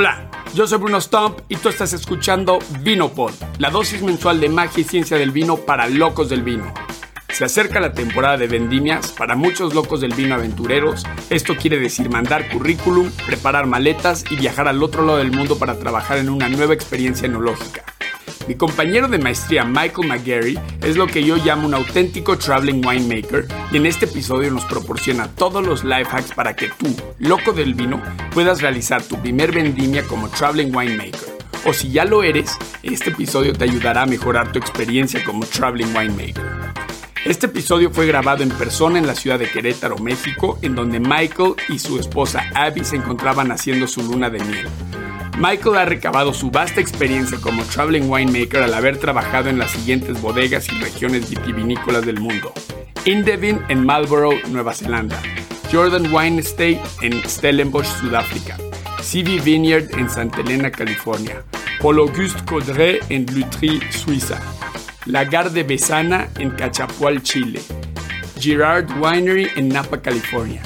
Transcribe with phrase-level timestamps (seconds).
[0.00, 4.82] Hola, yo soy Bruno Stump y tú estás escuchando Vinopod, la dosis mensual de magia
[4.82, 6.72] y ciencia del vino para locos del vino.
[7.30, 12.10] Se acerca la temporada de vendimias, para muchos locos del vino aventureros, esto quiere decir
[12.10, 16.48] mandar currículum, preparar maletas y viajar al otro lado del mundo para trabajar en una
[16.48, 17.82] nueva experiencia enológica.
[18.48, 23.46] Mi compañero de maestría Michael McGarry es lo que yo llamo un auténtico traveling winemaker
[23.70, 27.74] y en este episodio nos proporciona todos los life hacks para que tú, loco del
[27.74, 31.36] vino, puedas realizar tu primer vendimia como traveling winemaker.
[31.66, 35.94] O si ya lo eres, este episodio te ayudará a mejorar tu experiencia como traveling
[35.94, 36.42] winemaker.
[37.26, 41.52] Este episodio fue grabado en persona en la ciudad de Querétaro, México, en donde Michael
[41.68, 44.68] y su esposa Abby se encontraban haciendo su luna de miel.
[45.40, 50.20] Michael ha recabado su vasta experiencia como traveling winemaker al haber trabajado en las siguientes
[50.20, 52.52] bodegas y regiones vitivinícolas del mundo.
[53.04, 55.16] Indevin en Marlborough, Nueva Zelanda.
[55.70, 58.56] Jordan Wine Estate en Stellenbosch, Sudáfrica.
[59.00, 61.44] CV Vineyard en Santa Elena, California.
[61.80, 64.40] Paul Auguste Caudray en Lutry, Suiza.
[65.06, 67.60] Lagarde Besana en Cachapual, Chile.
[68.40, 70.60] Girard Winery en Napa, California.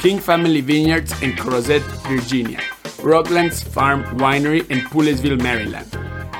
[0.00, 2.60] King Family Vineyards en Crozet, Virginia.
[3.04, 5.86] Rocklands Farm Winery en Poolesville, Maryland.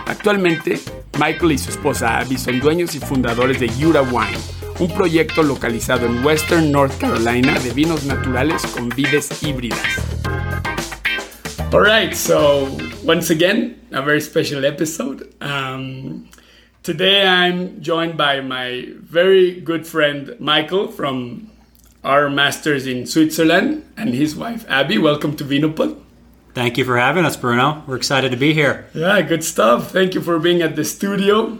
[0.07, 0.81] Actualmente,
[1.19, 4.39] Michael y su esposa Abby son dueños y fundadores de Yura Wine,
[4.79, 9.79] un proyecto localizado en Western North Carolina de vinos naturales con vides híbridas.
[11.71, 12.69] All right, so
[13.05, 15.29] once again, a very special episode.
[15.43, 16.31] Um,
[16.83, 21.51] today I'm joined by my very good friend Michael from
[22.03, 24.97] our masters in Switzerland and his wife Abby.
[24.97, 26.04] Welcome to Vinopod.
[26.55, 27.83] Thank you for having us, Bruno.
[27.87, 28.87] We're excited to be here.
[28.95, 29.91] Yeah, good stuff.
[29.91, 31.59] Thank you for being at the studio.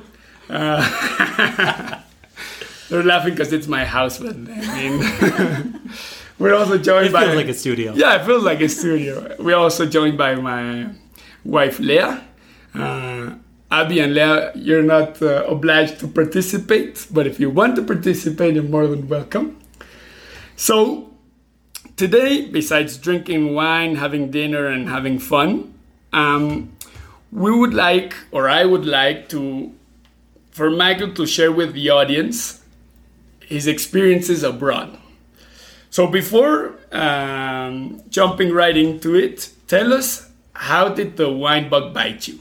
[0.49, 2.01] Uh,
[2.89, 5.81] they're laughing because it's my house, but I mean,
[6.39, 7.25] we're also joined It by.
[7.25, 7.93] feels like a studio.
[7.95, 9.35] Yeah, it feels like a studio.
[9.41, 10.91] We're also joined by my
[11.45, 12.23] wife Leah.
[12.75, 13.35] Uh,
[13.73, 18.55] Abby and Leah, you're not uh, obliged to participate, but if you want to participate,
[18.55, 19.59] you're more than welcome.
[20.55, 21.11] So,
[21.97, 25.75] today, besides drinking wine, having dinner, and having fun,
[26.13, 26.77] um,
[27.33, 29.73] we would like, or I would like to,
[30.51, 32.63] for Michael to share with the audience
[33.41, 34.99] his experiences abroad.
[35.91, 42.29] So before um, jumping right into it, tell us how did the wine bug bite
[42.29, 42.41] you?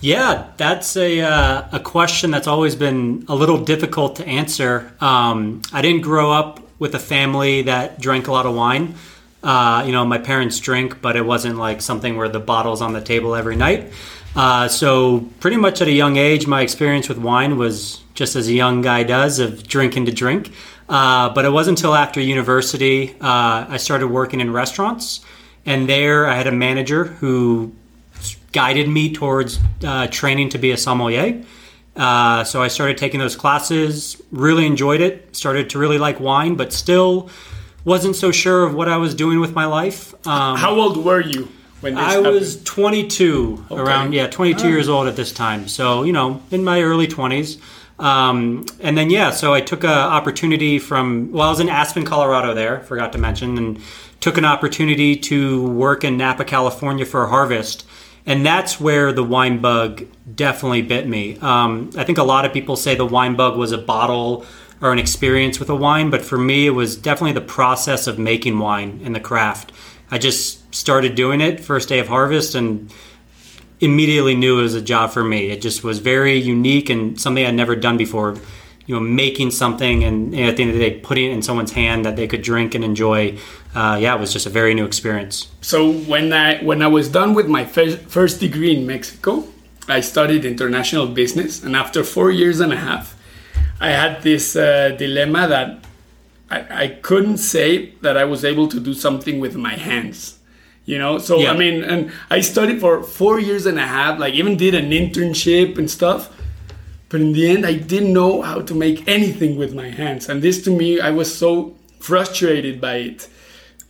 [0.00, 4.92] Yeah, that's a uh, a question that's always been a little difficult to answer.
[5.00, 8.94] Um, I didn't grow up with a family that drank a lot of wine.
[9.42, 12.92] Uh, you know, my parents drink, but it wasn't like something where the bottle's on
[12.92, 13.92] the table every night.
[14.34, 18.48] Uh, so, pretty much at a young age, my experience with wine was just as
[18.48, 20.52] a young guy does of drinking to drink.
[20.88, 25.20] Uh, but it wasn't until after university uh, I started working in restaurants,
[25.66, 27.74] and there I had a manager who
[28.52, 31.42] guided me towards uh, training to be a sommelier.
[31.98, 36.54] Uh, so I started taking those classes, really enjoyed it, started to really like wine,
[36.54, 37.28] but still
[37.84, 40.14] wasn't so sure of what I was doing with my life.
[40.26, 41.48] Um, How old were you
[41.80, 42.34] when this I happened?
[42.34, 45.66] was 22, around yeah, 22 years old at this time.
[45.66, 47.60] So you know, in my early 20s.
[47.98, 52.04] Um, and then yeah, so I took an opportunity from well, I was in Aspen,
[52.04, 52.54] Colorado.
[52.54, 53.80] There, forgot to mention, and
[54.20, 57.84] took an opportunity to work in Napa, California for a harvest.
[58.28, 61.38] And that's where the wine bug definitely bit me.
[61.38, 64.44] Um, I think a lot of people say the wine bug was a bottle
[64.82, 68.18] or an experience with a wine, but for me, it was definitely the process of
[68.18, 69.72] making wine and the craft.
[70.10, 72.92] I just started doing it first day of harvest and
[73.80, 75.48] immediately knew it was a job for me.
[75.48, 78.36] It just was very unique and something I'd never done before.
[78.88, 81.42] You know, making something and, and at the end of the day, putting it in
[81.42, 83.36] someone's hand that they could drink and enjoy.
[83.74, 85.34] Uh, yeah, it was just a very new experience.
[85.60, 89.44] So when I when I was done with my first, first degree in Mexico,
[89.88, 93.14] I studied international business, and after four years and a half,
[93.78, 95.84] I had this uh, dilemma that
[96.50, 100.38] I, I couldn't say that I was able to do something with my hands.
[100.86, 101.52] You know, so Yeah.
[101.52, 104.90] I mean, and I studied for four years and a half, like even did an
[104.90, 106.30] internship and stuff.
[107.08, 110.28] But in the end, I didn't know how to make anything with my hands.
[110.28, 113.28] And this to me, I was so frustrated by it.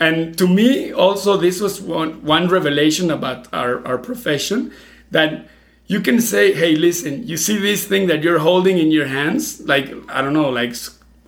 [0.00, 4.73] And to me, also, this was one, one revelation about our, our profession
[5.11, 5.49] that
[5.87, 9.61] you can say, hey, listen, you see this thing that you're holding in your hands,
[9.62, 10.75] like, I don't know, like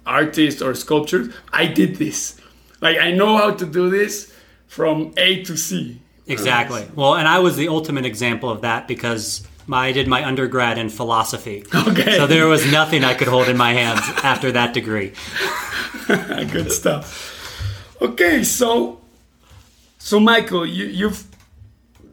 [0.06, 2.40] artists or sculptures, I did this.
[2.80, 4.32] Like, I know how to do this
[4.66, 6.00] from A to C.
[6.26, 6.86] Exactly.
[6.94, 10.78] Well, and I was the ultimate example of that because my, I did my undergrad
[10.78, 11.64] in philosophy.
[11.72, 12.16] Okay.
[12.16, 15.12] So there was nothing I could hold in my hands after that degree.
[16.06, 17.06] Good stuff.
[18.02, 19.00] Okay, so
[19.98, 21.24] so Michael, you, you've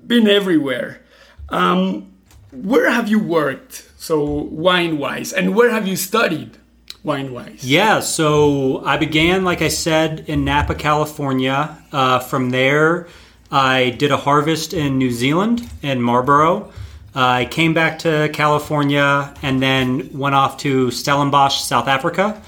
[0.06, 1.02] been everywhere.
[1.50, 2.14] Um,
[2.52, 3.90] where have you worked?
[3.98, 6.58] So wine wise, and where have you studied
[7.04, 7.64] wine wise?
[7.64, 11.76] Yeah, so I began, like I said, in Napa, California.
[11.92, 13.08] Uh, from there,
[13.52, 16.72] I did a harvest in New Zealand in Marlborough.
[17.20, 22.40] I came back to California and then went off to Stellenbosch, South Africa.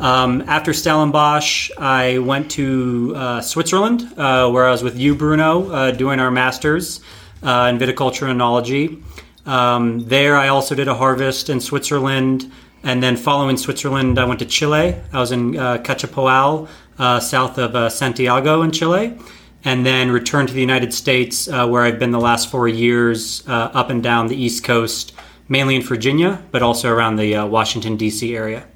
[0.00, 5.70] Um, after Stellenbosch, I went to uh, Switzerland, uh, where I was with you, Bruno,
[5.70, 7.00] uh, doing our masters
[7.44, 9.00] uh, in viticulture and enology.
[9.46, 12.50] Um, there, I also did a harvest in Switzerland,
[12.82, 14.96] and then following Switzerland, I went to Chile.
[15.12, 16.68] I was in uh, Cachapoal,
[16.98, 19.16] uh, south of Santiago in Chile,
[19.64, 23.46] and then returned to the United States, uh, where I've been the last four years,
[23.48, 25.12] uh, up and down the East Coast,
[25.48, 28.36] mainly in Virginia, but also around the uh, Washington D.C.
[28.36, 28.66] area.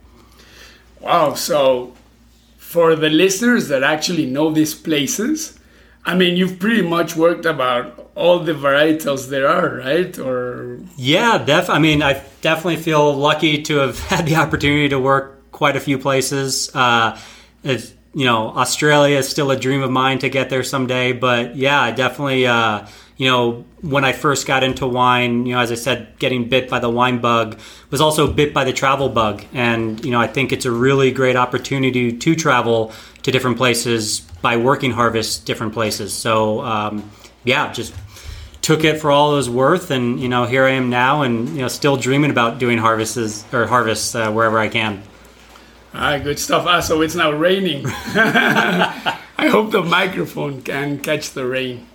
[1.00, 1.34] Wow.
[1.34, 1.94] So,
[2.56, 5.58] for the listeners that actually know these places,
[6.04, 10.18] I mean, you've pretty much worked about all the varietals there are, right?
[10.18, 11.70] Or yeah, def.
[11.70, 15.80] I mean, I definitely feel lucky to have had the opportunity to work quite a
[15.80, 16.74] few places.
[16.74, 17.18] Uh,
[17.62, 21.56] if, you know, Australia is still a dream of mine to get there someday, but
[21.56, 22.46] yeah, definitely.
[22.46, 22.86] Uh,
[23.16, 26.68] you know, when I first got into wine, you know, as I said, getting bit
[26.68, 27.58] by the wine bug
[27.90, 29.44] was also bit by the travel bug.
[29.52, 32.92] And, you know, I think it's a really great opportunity to travel
[33.22, 36.12] to different places by working harvest different places.
[36.12, 37.08] So, um,
[37.44, 37.94] yeah, just
[38.60, 39.90] took it for all it was worth.
[39.90, 43.44] And, you know, here I am now and, you know, still dreaming about doing harvests
[43.52, 45.02] or harvests uh, wherever I can.
[45.94, 46.64] Ah, good stuff.
[46.66, 47.84] Ah, so it's now raining.
[49.36, 51.86] I hope the microphone can catch the rain.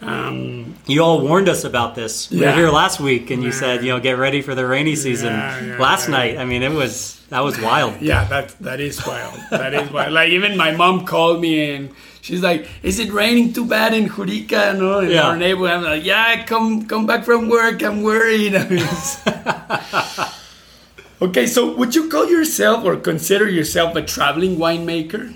[0.00, 2.30] Um, you all warned us about this.
[2.30, 2.50] We yeah.
[2.50, 3.54] were here last week, and you yeah.
[3.54, 5.32] said, you know, get ready for the rainy season.
[5.32, 8.00] Yeah, last night, I mean, it was that was wild.
[8.00, 9.38] Yeah, that that is wild.
[9.50, 10.12] that is wild.
[10.12, 11.90] Like even my mom called me and
[12.20, 15.28] she's like, "Is it raining too bad in Jurica?" No, in yeah.
[15.28, 15.70] our neighborhood.
[15.70, 17.82] I'm like, "Yeah, come come back from work.
[17.82, 18.54] I'm worried."
[21.28, 25.34] okay, so would you call yourself or consider yourself a traveling winemaker?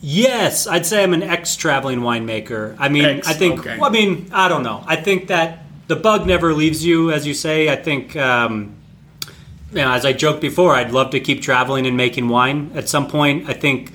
[0.00, 2.76] Yes, I'd say I'm an ex-traveling winemaker.
[2.78, 3.60] I mean, Ex, I think.
[3.60, 3.78] Okay.
[3.78, 4.84] Well, I mean, I don't know.
[4.86, 7.70] I think that the bug never leaves you, as you say.
[7.70, 8.76] I think, um,
[9.70, 12.70] you know, as I joked before, I'd love to keep traveling and making wine.
[12.74, 13.92] At some point, I think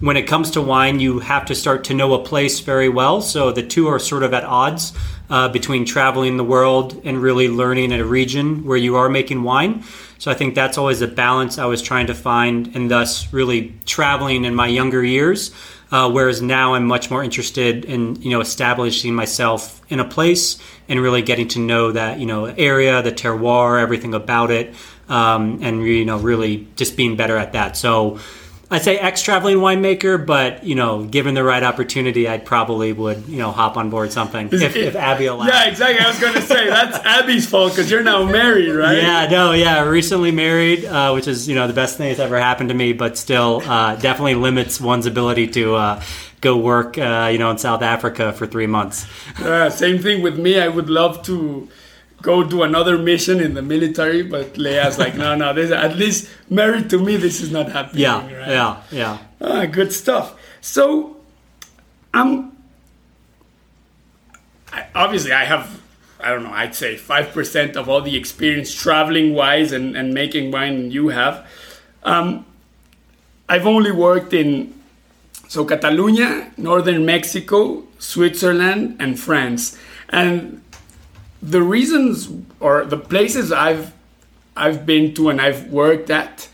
[0.00, 3.22] when it comes to wine, you have to start to know a place very well.
[3.22, 4.92] So the two are sort of at odds
[5.30, 9.84] uh, between traveling the world and really learning a region where you are making wine.
[10.18, 13.74] So I think that's always a balance I was trying to find, and thus really
[13.84, 15.52] traveling in my younger years.
[15.92, 20.58] Uh, whereas now I'm much more interested in you know establishing myself in a place
[20.88, 24.74] and really getting to know that you know area, the terroir, everything about it,
[25.08, 27.76] um, and you know really just being better at that.
[27.76, 28.18] So
[28.68, 33.28] I'd say ex traveling winemaker, but you know, given the right opportunity, I probably would
[33.28, 35.48] you know hop on board something if, if Abby allowed.
[35.48, 36.04] Yeah, exactly.
[36.04, 38.98] I was going to say that's Abby's fault because you're now married, right?
[38.98, 42.38] Yeah, no, yeah, recently married, uh, which is you know the best thing that's ever
[42.38, 45.74] happened to me, but still uh, definitely limits one's ability to.
[45.76, 46.02] Uh,
[46.42, 49.06] go work, uh, you know, in South Africa for three months.
[49.74, 50.60] same thing with me.
[50.60, 51.66] I would love to
[52.26, 54.22] go do another mission in the military.
[54.22, 58.02] But Leah's like, no, no, this at least married to me, this is not happening.
[58.02, 58.48] Yeah, right?
[58.48, 59.18] yeah, yeah.
[59.40, 60.34] Ah, good stuff.
[60.60, 61.16] So,
[62.12, 62.56] I'm
[64.94, 65.80] obviously I have
[66.18, 70.12] I don't know I'd say five percent of all the experience traveling wise and, and
[70.12, 71.46] making wine you have.
[72.02, 72.44] Um,
[73.48, 74.74] I've only worked in
[75.48, 79.78] so Catalonia, northern Mexico, Switzerland, and France,
[80.08, 80.60] and
[81.42, 82.28] the reasons
[82.60, 83.92] or the places I've
[84.56, 86.48] I've been to and I've worked at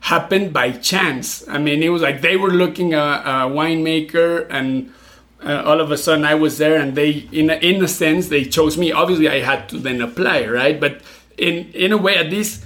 [0.00, 1.46] happened by chance.
[1.48, 4.92] I mean, it was like they were looking at a winemaker, and
[5.42, 8.28] uh, all of a sudden I was there, and they, in a, in a sense,
[8.28, 8.92] they chose me.
[8.92, 10.78] Obviously, I had to then apply, right?
[10.78, 11.02] But
[11.36, 12.64] in in a way, at least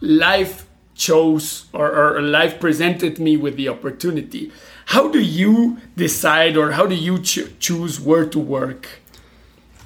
[0.00, 4.52] life chose or, or life presented me with the opportunity.
[4.86, 9.00] How do you decide, or how do you cho- choose where to work?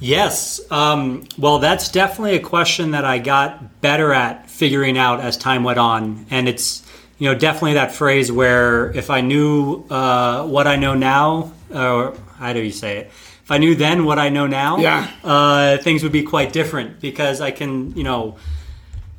[0.01, 0.61] Yes.
[0.71, 5.65] Um, well, that's definitely a question that I got better at figuring out as time
[5.65, 6.27] went on.
[6.31, 6.85] And it's,
[7.19, 12.15] you know, definitely that phrase where if I knew uh, what I know now, or
[12.37, 13.07] how do you say it?
[13.43, 15.11] If I knew then what I know now, yeah.
[15.25, 18.37] uh, things would be quite different because I can, you know,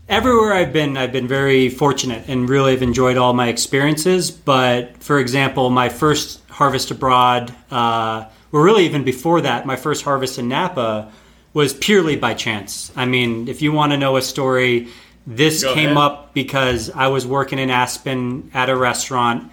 [0.08, 4.30] everywhere I've been, I've been very fortunate and really have enjoyed all my experiences.
[4.30, 10.04] But for example, my first harvest abroad, uh, well, really, even before that, my first
[10.04, 11.12] harvest in Napa
[11.54, 12.92] was purely by chance.
[12.96, 14.88] I mean, if you want to know a story,
[15.26, 15.98] this Go came ahead.
[15.98, 19.52] up because I was working in Aspen at a restaurant.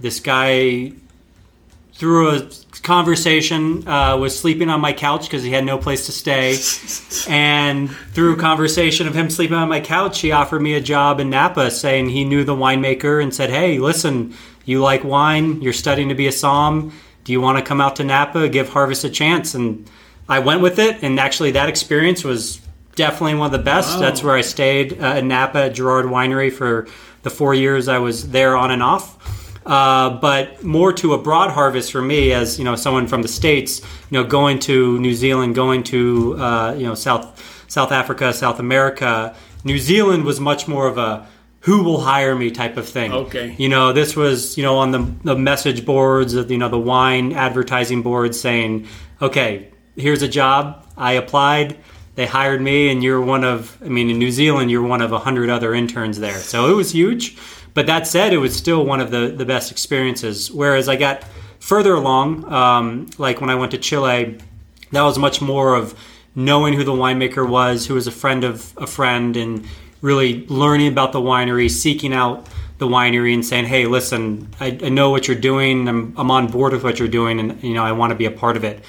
[0.00, 0.92] This guy
[1.94, 2.50] through a
[2.82, 6.58] conversation, uh, was sleeping on my couch because he had no place to stay.
[7.32, 11.30] and through conversation of him sleeping on my couch, he offered me a job in
[11.30, 14.34] Napa, saying he knew the winemaker and said, "Hey, listen,
[14.64, 15.60] you like wine?
[15.62, 16.92] You're studying to be a som.
[17.24, 19.88] Do you want to come out to Napa, give Harvest a chance?" And
[20.28, 22.60] I went with it, and actually, that experience was
[22.94, 23.94] definitely one of the best.
[23.94, 24.00] Wow.
[24.00, 26.86] That's where I stayed uh, in Napa at Girard Winery for
[27.22, 29.18] the four years I was there on and off.
[29.64, 33.28] Uh, but more to a broad harvest for me, as you know, someone from the
[33.28, 38.32] states, you know, going to New Zealand, going to uh, you know South South Africa,
[38.32, 39.36] South America.
[39.64, 41.26] New Zealand was much more of a
[41.62, 43.12] who will hire me type of thing.
[43.12, 43.54] Okay.
[43.58, 46.78] You know, this was you know on the the message boards, of, you know, the
[46.78, 48.86] wine advertising boards saying,
[49.20, 50.86] okay, here's a job.
[50.96, 51.76] I applied
[52.14, 55.12] they hired me and you're one of i mean in new zealand you're one of
[55.12, 57.36] a hundred other interns there so it was huge
[57.74, 61.24] but that said it was still one of the, the best experiences whereas i got
[61.58, 64.38] further along um, like when i went to chile
[64.90, 65.98] that was much more of
[66.34, 69.66] knowing who the winemaker was who was a friend of a friend and
[70.02, 72.46] really learning about the winery seeking out
[72.78, 76.48] the winery and saying hey listen i, I know what you're doing I'm, I'm on
[76.48, 78.64] board with what you're doing and you know i want to be a part of
[78.64, 78.84] it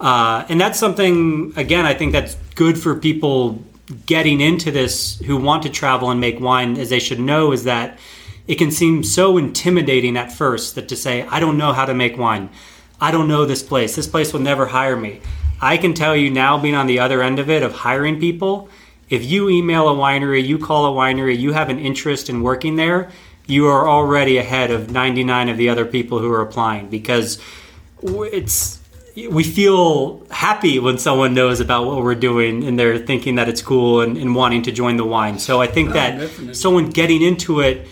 [0.00, 3.62] uh, and that's something, again, I think that's good for people
[4.06, 7.64] getting into this who want to travel and make wine, as they should know, is
[7.64, 7.98] that
[8.46, 11.94] it can seem so intimidating at first that to say, I don't know how to
[11.94, 12.50] make wine.
[13.00, 13.96] I don't know this place.
[13.96, 15.20] This place will never hire me.
[15.60, 18.68] I can tell you now, being on the other end of it, of hiring people,
[19.08, 22.76] if you email a winery, you call a winery, you have an interest in working
[22.76, 23.10] there,
[23.46, 27.40] you are already ahead of 99 of the other people who are applying because
[28.02, 28.78] it's
[29.30, 33.62] we feel happy when someone knows about what we're doing and they're thinking that it's
[33.62, 35.40] cool and, and wanting to join the wine.
[35.40, 36.54] So I think that definitely.
[36.54, 37.88] someone getting into it,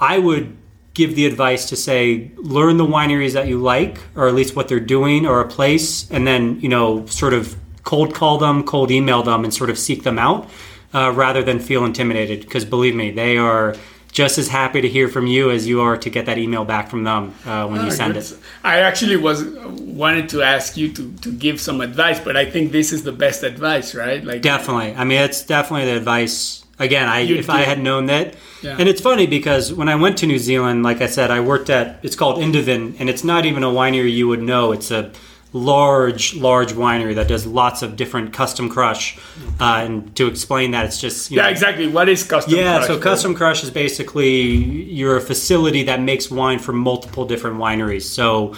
[0.00, 0.56] I would
[0.94, 4.68] give the advice to say learn the wineries that you like or at least what
[4.68, 8.90] they're doing or a place and then you know sort of cold call them cold
[8.90, 10.48] email them and sort of seek them out
[10.94, 13.74] uh, rather than feel intimidated because believe me they are
[14.12, 16.88] just as happy to hear from you as you are to get that email back
[16.88, 20.92] from them uh, when you Ah, send it I actually was wanted to ask you
[20.92, 24.24] to, to give some advice, but I think this is the best advice, right?
[24.24, 24.94] Like Definitely.
[24.94, 26.64] I mean, it's definitely the advice.
[26.78, 28.76] Again, I if I had known that, Yeah.
[28.78, 31.70] and it's funny because when I went to New Zealand, like I said, I worked
[31.70, 34.72] at it's called Indevin, and it's not even a winery you would know.
[34.72, 35.12] It's a
[35.54, 39.16] large, large winery that does lots of different custom crush.
[39.60, 41.86] Uh, and to explain that, it's just you Yeah, know, exactly.
[41.86, 42.52] What is custom?
[42.52, 43.02] Crush Yeah, crush, so right?
[43.02, 48.02] custom crush is basically you're a facility that makes wine for multiple different wineries.
[48.02, 48.54] So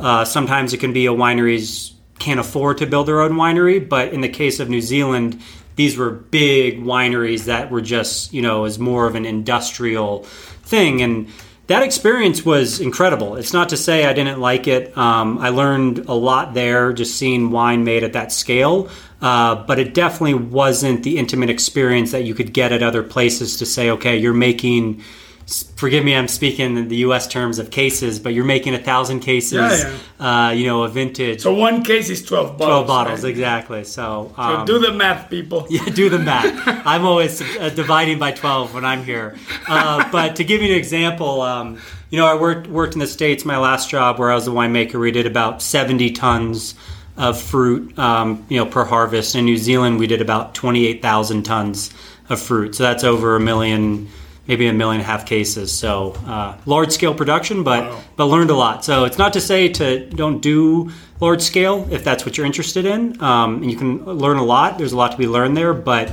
[0.00, 4.12] uh, sometimes it can be a wineries can't afford to build their own winery, but
[4.12, 5.40] in the case of New Zealand,
[5.76, 10.24] these were big wineries that were just you know as more of an industrial
[10.64, 11.28] thing and.
[11.70, 13.36] That experience was incredible.
[13.36, 14.98] It's not to say I didn't like it.
[14.98, 18.90] Um, I learned a lot there just seeing wine made at that scale.
[19.22, 23.56] Uh, but it definitely wasn't the intimate experience that you could get at other places
[23.58, 25.00] to say, okay, you're making,
[25.76, 29.20] forgive me, I'm speaking in the US terms of cases, but you're making a thousand
[29.20, 29.52] cases,
[29.82, 29.92] Yeah,
[30.26, 32.86] Uh, you know, a vintage, So one case is twelve bottles.
[32.86, 33.30] 12 bottles, right?
[33.30, 33.84] exactly.
[33.84, 35.66] So, So um, do the math, people.
[35.70, 36.52] yeah, do the math.
[36.86, 39.36] I'm always uh, dividing by 12 when I'm here.
[39.66, 41.78] Uh, but to give you an example, um,
[42.10, 43.44] you know, I worked worked in the states.
[43.44, 46.74] My last job, where I was a winemaker, we did about 70 tons
[47.16, 49.34] of fruit, um, you know, per harvest.
[49.34, 51.90] In New Zealand, we did about 28,000 tons
[52.28, 52.74] of fruit.
[52.74, 54.08] So that's over a million,
[54.50, 55.70] maybe a million and a half cases.
[55.70, 58.00] So uh, large scale production, but Wow.
[58.16, 58.84] but learned a lot.
[58.84, 59.86] So it's not to say to
[60.22, 60.90] don't do
[61.20, 63.00] large scale if that's what you're interested in.
[63.22, 64.76] Um, and you can learn a lot.
[64.76, 66.10] There's a lot to be learned there, but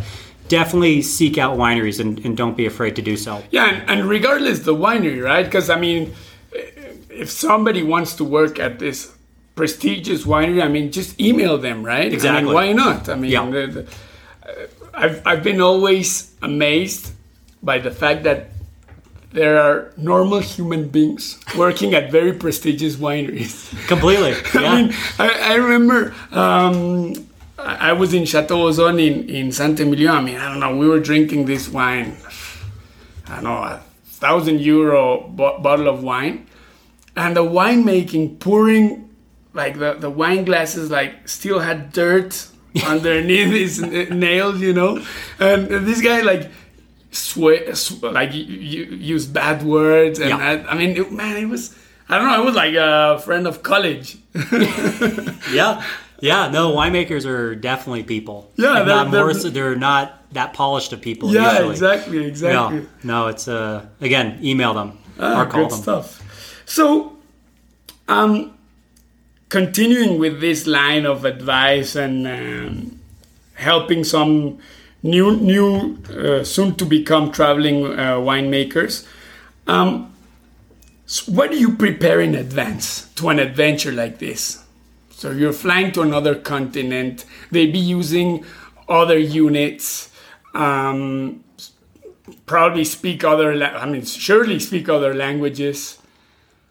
[0.50, 3.42] definitely seek out wineries and, and don't be afraid to do so.
[3.50, 5.44] Yeah, and, and regardless the winery, right?
[5.44, 6.14] Because I mean,
[7.10, 9.12] if somebody wants to work at this
[9.56, 12.12] prestigious winery, I mean, just email them, right?
[12.12, 12.44] I Exactly.
[12.44, 13.10] mean, why not?
[13.10, 13.50] I mean, Yeah.
[13.50, 16.08] the, the, uh, I've I've been always
[16.42, 17.04] amazed
[17.62, 18.50] by the fact that
[19.32, 23.70] there are normal human beings working at very prestigious wineries.
[23.88, 24.34] Completely.
[24.54, 24.72] Yeah.
[24.72, 27.14] I mean, I, I remember um,
[27.60, 30.12] I was in Chateau Ausone in, in Saint Emilion.
[30.12, 32.16] I mean, I don't know, we were drinking this wine,
[33.28, 36.48] I don't know, a thousand euro bo- bottle of wine.
[37.16, 39.10] And the winemaking, pouring,
[39.54, 42.48] like the, the wine glasses, like still had dirt
[42.86, 45.04] underneath his nails, you know?
[45.40, 46.50] And this guy, like,
[47.12, 48.46] swear, sw- like, you,
[48.90, 50.20] y- used bad words.
[50.20, 50.38] And Yeah.
[50.68, 51.76] I, I mean, it, man, it was.
[52.10, 52.36] I don't know.
[52.36, 54.18] I was like a friend of college.
[55.52, 55.84] yeah.
[56.20, 56.50] Yeah.
[56.50, 58.50] No, winemakers are definitely people.
[58.56, 61.34] Yeah, they're- not more they're- so, they're not that polished of people.
[61.34, 61.70] Yeah, usually.
[61.72, 62.80] exactly, exactly.
[63.04, 65.82] No, no, it's uh again, email them Ah, or call good them.
[65.82, 66.62] stuff.
[66.66, 67.14] So,
[68.10, 68.54] um,
[69.50, 73.00] continuing with this line of advice and um,
[73.54, 74.58] helping some
[75.04, 79.08] new, new, uh, soon to become traveling uh, winemakers.
[79.68, 80.14] Um,
[81.06, 84.64] so what do you prepare in advance to an adventure like this?
[85.10, 87.26] So you're flying to another continent.
[87.50, 88.46] They'd be using
[88.88, 90.12] other units.
[90.54, 91.44] Um,
[92.46, 93.56] probably speak other.
[93.56, 95.98] La- I mean, surely speak other languages.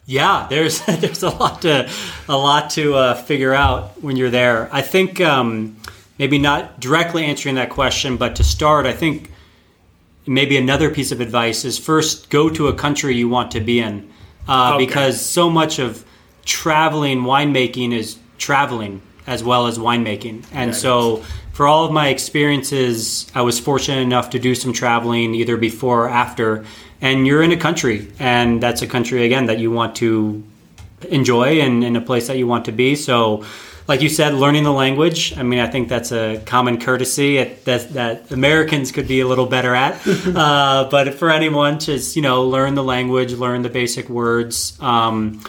[0.05, 1.89] Yeah, there's there's a lot to
[2.29, 4.69] a lot to uh, figure out when you're there.
[4.71, 5.77] I think um,
[6.19, 9.31] maybe not directly answering that question, but to start, I think
[10.25, 13.79] maybe another piece of advice is first go to a country you want to be
[13.79, 14.09] in,
[14.47, 14.85] uh, Okay.
[14.85, 16.03] because so much of
[16.45, 21.21] traveling winemaking is traveling as well as winemaking, and so
[21.51, 26.05] for all of my experiences, I was fortunate enough to do some traveling either before
[26.05, 26.63] or after.
[27.01, 30.43] And you're in a country, and that's a country again that you want to
[31.09, 32.95] enjoy and in a place that you want to be.
[32.95, 33.43] So,
[33.87, 35.37] like you said, learning the language.
[35.37, 39.27] I mean, I think that's a common courtesy at, that that Americans could be a
[39.27, 40.01] little better at.
[40.35, 44.77] uh, but for anyone, to, you know, learn the language, learn the basic words.
[44.81, 45.41] Um,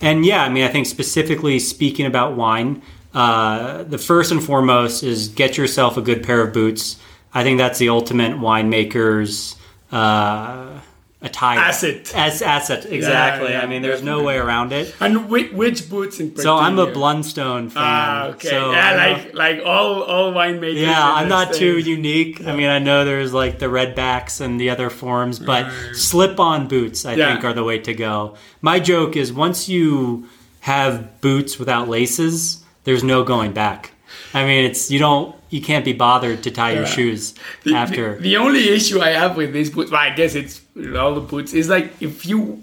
[0.00, 2.82] and yeah, I mean, I think specifically speaking about wine,
[3.14, 7.00] uh, the first and foremost is get yourself a good pair of boots.
[7.32, 9.56] I think that's the ultimate winemaker's
[9.90, 10.80] uh,
[11.26, 11.58] attire.
[11.58, 12.12] Asset.
[12.14, 13.50] As asset, exactly.
[13.52, 14.94] yeah, I mean, there's no way around it.
[15.00, 16.56] And which, which boots in particular?
[16.58, 17.82] So I'm a Blundstone fan.
[17.84, 18.48] Ah, okay.
[18.48, 20.80] So yeah, like like all all winemakers.
[20.80, 22.46] yeah, I'm not too unique.
[22.46, 27.04] I mean, I know there's like the redbacks and the other forms, but slip-on boots,
[27.04, 27.32] I Yeah.
[27.32, 28.36] think, are the way to go.
[28.62, 30.28] My joke is once you
[30.60, 33.92] have boots without laces, there's no going back.
[34.34, 38.16] I mean, it's you don't you can't be bothered to tie your shoes The- after.
[38.16, 41.14] The, the only issue I have with these boots, well, I guess it's with all
[41.14, 42.62] the boots, is like if you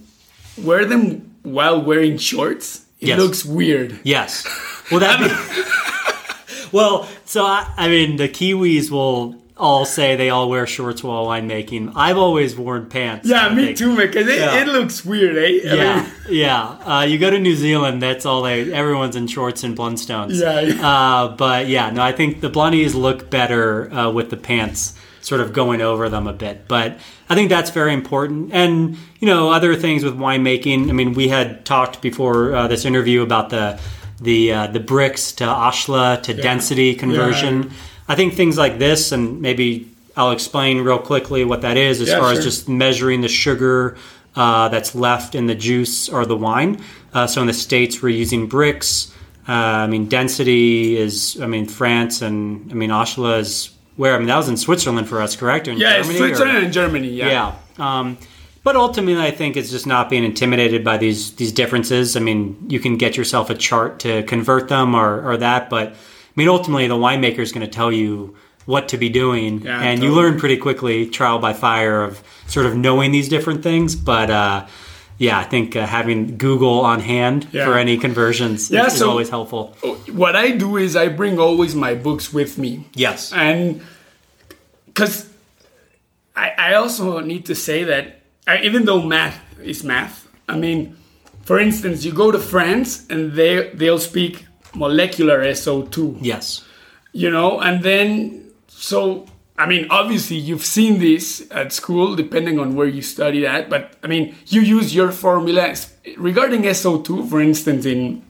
[0.58, 3.20] wear them while wearing shorts, it Yes.
[3.20, 4.00] looks weird.
[4.03, 4.46] Yes.
[4.91, 5.20] Well, that.
[6.72, 11.25] well, so I, I mean, the Kiwis will all say they all wear shorts while
[11.27, 11.92] winemaking.
[11.96, 13.27] I've always worn pants.
[13.27, 13.77] Yeah, I me think.
[13.77, 13.96] too.
[13.96, 14.61] Because it, Yeah.
[14.61, 15.70] it looks weird, eh?
[15.72, 16.61] I Yeah, mean, yeah.
[16.64, 18.72] Uh, you go to New Zealand, that's all they.
[18.74, 20.40] Everyone's in shorts and Blundstones.
[20.42, 20.88] Yeah, yeah.
[20.88, 25.42] Uh, but yeah, no, I think the Blundies look better uh, with the pants sort
[25.42, 26.68] of going over them a bit.
[26.68, 28.53] But I think that's very important.
[28.53, 30.90] And you know, other things with winemaking.
[30.90, 33.79] I mean, we had talked before uh, this interview about the
[34.22, 37.72] the uh, the Brix to Oechsle to density conversion.
[38.07, 42.09] I think things like this, and maybe I'll explain real quickly what that is as
[42.09, 43.98] Yeah, far as just measuring the sugar
[44.36, 46.81] uh, that's left in the juice or the wine.
[47.14, 49.12] Uh, so in the states, we're using Brix.
[49.48, 51.40] Uh, I mean, density is.
[51.42, 54.16] I mean, France and I mean, Oechsle is where.
[54.16, 55.68] I mean, that was in Switzerland for us, correct?
[55.68, 57.10] In yeah, Germany, or- Switzerland and Germany.
[57.10, 57.56] Yeah.
[57.77, 58.00] yeah.
[58.00, 58.18] Um,
[58.64, 62.16] but ultimately, I think it's just not being intimidated by these these differences.
[62.16, 65.90] I mean, you can get yourself a chart to convert them or, or that, but
[65.90, 65.96] I
[66.36, 70.01] mean, ultimately, the winemaker is going to tell you what to be doing, Yeah, and
[70.01, 73.96] you learn pretty quickly, trial by fire, of sort of knowing these different things.
[73.96, 74.66] But uh,
[75.24, 77.66] yeah, I think uh, having Google on hand Yeah.
[77.66, 79.64] for any conversions Yeah, is, is so- always helpful.
[80.24, 82.72] What I do is I bring always my books with me.
[82.96, 83.31] Yes.
[83.33, 83.81] and
[84.88, 85.29] because
[86.36, 88.05] I, I also need to say that
[88.48, 90.96] I, even though math is math, I mean,
[91.46, 96.64] for instance, you go to France and they they'll speak molecular SO2, Yes.
[97.14, 99.25] you know, and then so
[99.57, 103.94] I mean, obviously you've seen this at school, depending on where you studied at, but
[104.03, 108.24] I mean, you use your formulas regarding SO2, for instance, in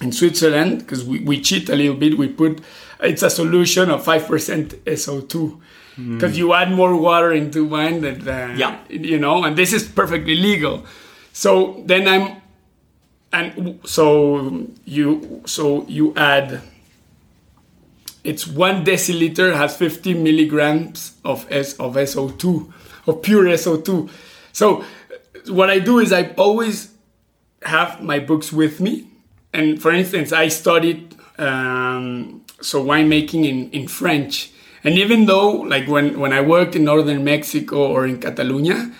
[0.00, 2.60] in Switzerland, because we, we cheat a little bit, we put
[3.00, 4.26] it's a solution of 5%
[4.84, 5.60] SO2.
[5.96, 8.78] Because you add more water into wine that, uh, Yeah.
[8.90, 10.84] you know, and this is perfectly legal.
[11.32, 12.42] So then I'm,
[13.32, 16.60] and so you, so you add,
[18.24, 22.72] it's one deciliter has 50 milligrams of S of SO2,
[23.06, 24.10] of pure SO2.
[24.52, 24.84] So
[25.46, 26.94] what I do is I always
[27.62, 29.08] have my books with me.
[29.52, 34.50] And for instance, I studied um, so winemaking in, in French.
[34.82, 38.90] And even though, like when, when I worked in northern Mexico or in Catalonia,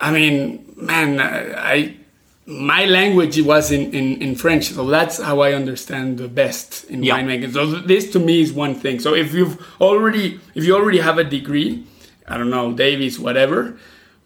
[0.00, 1.96] I mean, man, I, I
[2.46, 7.02] my language was in, in, in French, so that's how I understand the best in
[7.02, 7.18] Yeah.
[7.18, 7.52] winemaking.
[7.54, 9.00] So this to me is one thing.
[9.00, 11.84] So if you've already if you already have a degree,
[12.28, 13.76] I don't know, Davis, whatever,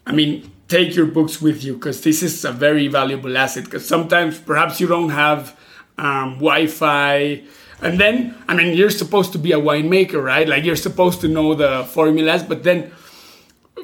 [0.07, 3.65] I mean, take your books with you because this is a very valuable asset.
[3.65, 5.57] Because sometimes perhaps you don't have
[5.97, 7.43] um, Wi-Fi,
[7.83, 10.49] and then I mean, you're supposed to be a winemaker, right?
[10.49, 12.91] Like you're supposed to know the formulas, but then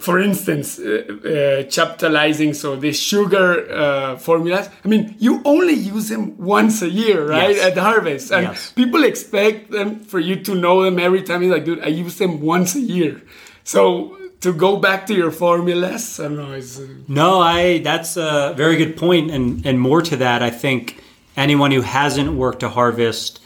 [0.00, 6.09] for instance, uh, uh, chaptalizing, so the sugar uh, formulas, I mean, you only use
[6.09, 7.57] them once a year, right?
[7.57, 7.66] Yes.
[7.72, 8.30] At harvest.
[8.33, 8.72] And Yes.
[8.72, 11.42] people expect them for you to know them every time.
[11.42, 13.22] It's like, dude, I use them once a year.
[13.64, 18.16] So to go back to your formulas, I don't know, it's, uh, No, I that's
[18.16, 21.00] a very good point, and and more to that, I think
[21.37, 23.40] anyone who hasn't worked a harvest,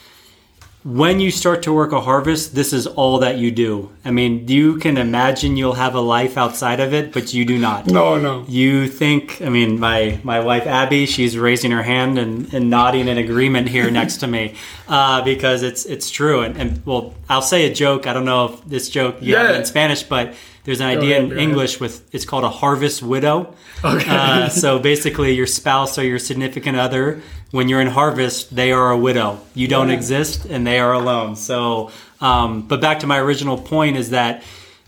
[0.84, 3.90] when you start to work a harvest, this is all that you do.
[4.04, 7.58] I mean, you can imagine you'll have a life outside of it, but you do
[7.58, 7.86] not.
[7.88, 8.44] no, no.
[8.48, 13.08] You think, I mean, my, my wife Abby, she's raising her hand and, and nodding
[13.08, 14.54] in agreement here next to me
[14.88, 16.42] uh, because it's it's true.
[16.42, 18.06] And, and well, I'll say a joke.
[18.06, 19.58] I don't know if this joke you have it Yeah.
[19.58, 20.34] in Spanish, but
[20.68, 21.48] there's an idea ahead, in go ahead.
[21.48, 23.54] English with it's called a harvest widow.
[23.82, 24.06] Okay.
[24.06, 28.90] Uh, so basically, your spouse or your significant other, when you're in harvest, they are
[28.90, 29.40] a widow.
[29.54, 29.94] You don't Yeah.
[29.94, 31.36] exist, and they are alone.
[31.36, 34.42] So, um, but back to my original point is that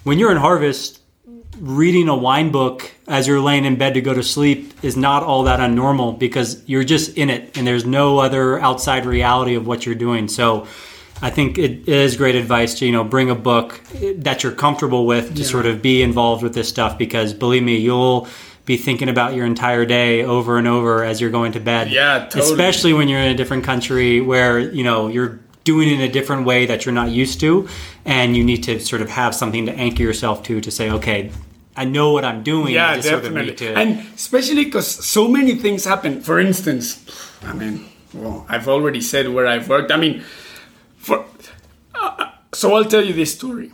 [0.04, 0.98] when you're in harvest,
[1.58, 5.22] reading a wine book as you're laying in bed to go to sleep is not
[5.22, 9.66] all that unnormal because you're just in it and there's no other outside reality of
[9.66, 10.28] what you're doing.
[10.28, 10.66] So
[11.22, 13.80] I think it is great advice to, you know, bring a book
[14.16, 15.46] that you're comfortable with to Yeah.
[15.48, 18.26] sort of be involved with this stuff because believe me, you'll
[18.64, 21.90] be thinking about your entire day over and over as you're going to bed.
[21.90, 22.52] Yeah, totally.
[22.52, 26.08] Especially when you're in a different country where, you know, you're doing it in a
[26.08, 27.68] different way that you're not used to
[28.06, 31.30] and you need to sort of have something to anchor yourself to to say, okay,
[31.76, 32.72] I know what I'm doing.
[32.74, 33.54] Yeah, just sort of definitely.
[33.56, 36.20] to- And especially because so many things happen.
[36.22, 37.00] For instance,
[37.46, 39.90] I mean, well, I've already said where I've worked.
[39.92, 40.22] I mean,
[41.00, 41.24] for
[41.94, 43.72] uh, so I'll tell you this story.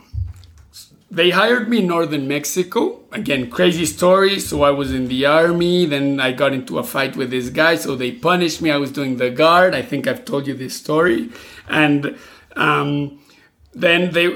[1.09, 2.99] They hired me in northern Mexico.
[3.11, 4.39] Again, crazy story.
[4.39, 5.85] So I was in the army.
[5.85, 7.75] Then I got into a fight with this guy.
[7.75, 8.71] So they punished me.
[8.71, 9.73] I was doing the guard.
[9.73, 11.29] I think I've told you this story.
[11.69, 12.17] And
[12.55, 13.19] um,
[13.73, 14.27] then they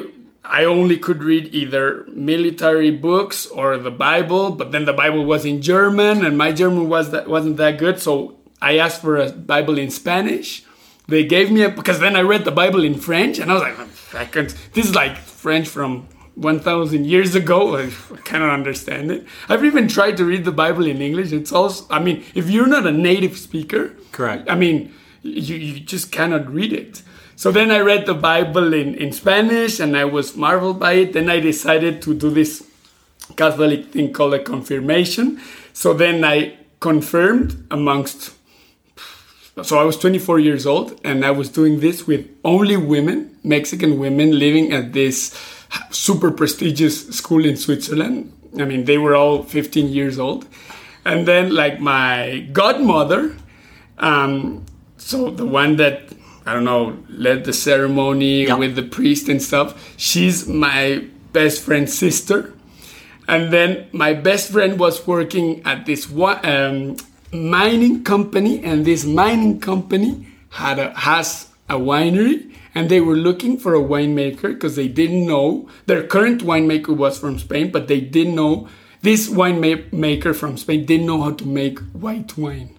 [0.43, 5.45] I only could read either military books or the Bible, but then the Bible was
[5.45, 9.31] in German and my German was that wasn't that good, so I asked for a
[9.31, 10.65] Bible in Spanish.
[11.07, 13.63] They gave me a because then I read the Bible in French and I was
[13.63, 17.77] like, I can't, this is like French from 1000 years ago.
[17.77, 17.89] I
[18.23, 19.25] cannot understand it.
[19.49, 21.31] I've even tried to read the Bible in English.
[21.31, 24.49] It's also I mean, if you're not a native speaker, Correct.
[24.49, 27.01] I mean, you, you just cannot read it.
[27.35, 31.13] So then I read the Bible in, in Spanish and I was marveled by it.
[31.13, 32.67] Then I decided to do this
[33.35, 35.41] Catholic thing called a confirmation.
[35.73, 38.35] So then I confirmed amongst.
[39.63, 43.99] So I was 24 years old and I was doing this with only women, Mexican
[43.99, 45.35] women living at this
[45.91, 48.31] super prestigious school in Switzerland.
[48.59, 50.47] I mean, they were all 15 years old.
[51.05, 53.35] And then, like, my godmother,
[53.97, 54.65] um,
[54.97, 56.13] so the one that
[56.45, 58.55] I don't know led the ceremony Yeah.
[58.55, 59.93] with the priest and stuff.
[59.97, 62.53] She's my best friend's sister,
[63.27, 66.97] and then my best friend was working at this one um,
[67.33, 73.57] mining company, and this mining company had a has a winery, and they were looking
[73.57, 78.01] for a winemaker because they didn't know their current winemaker was from Spain, but they
[78.01, 78.67] didn't know
[79.01, 82.77] this winemaker from Spain didn't know how to make white wine.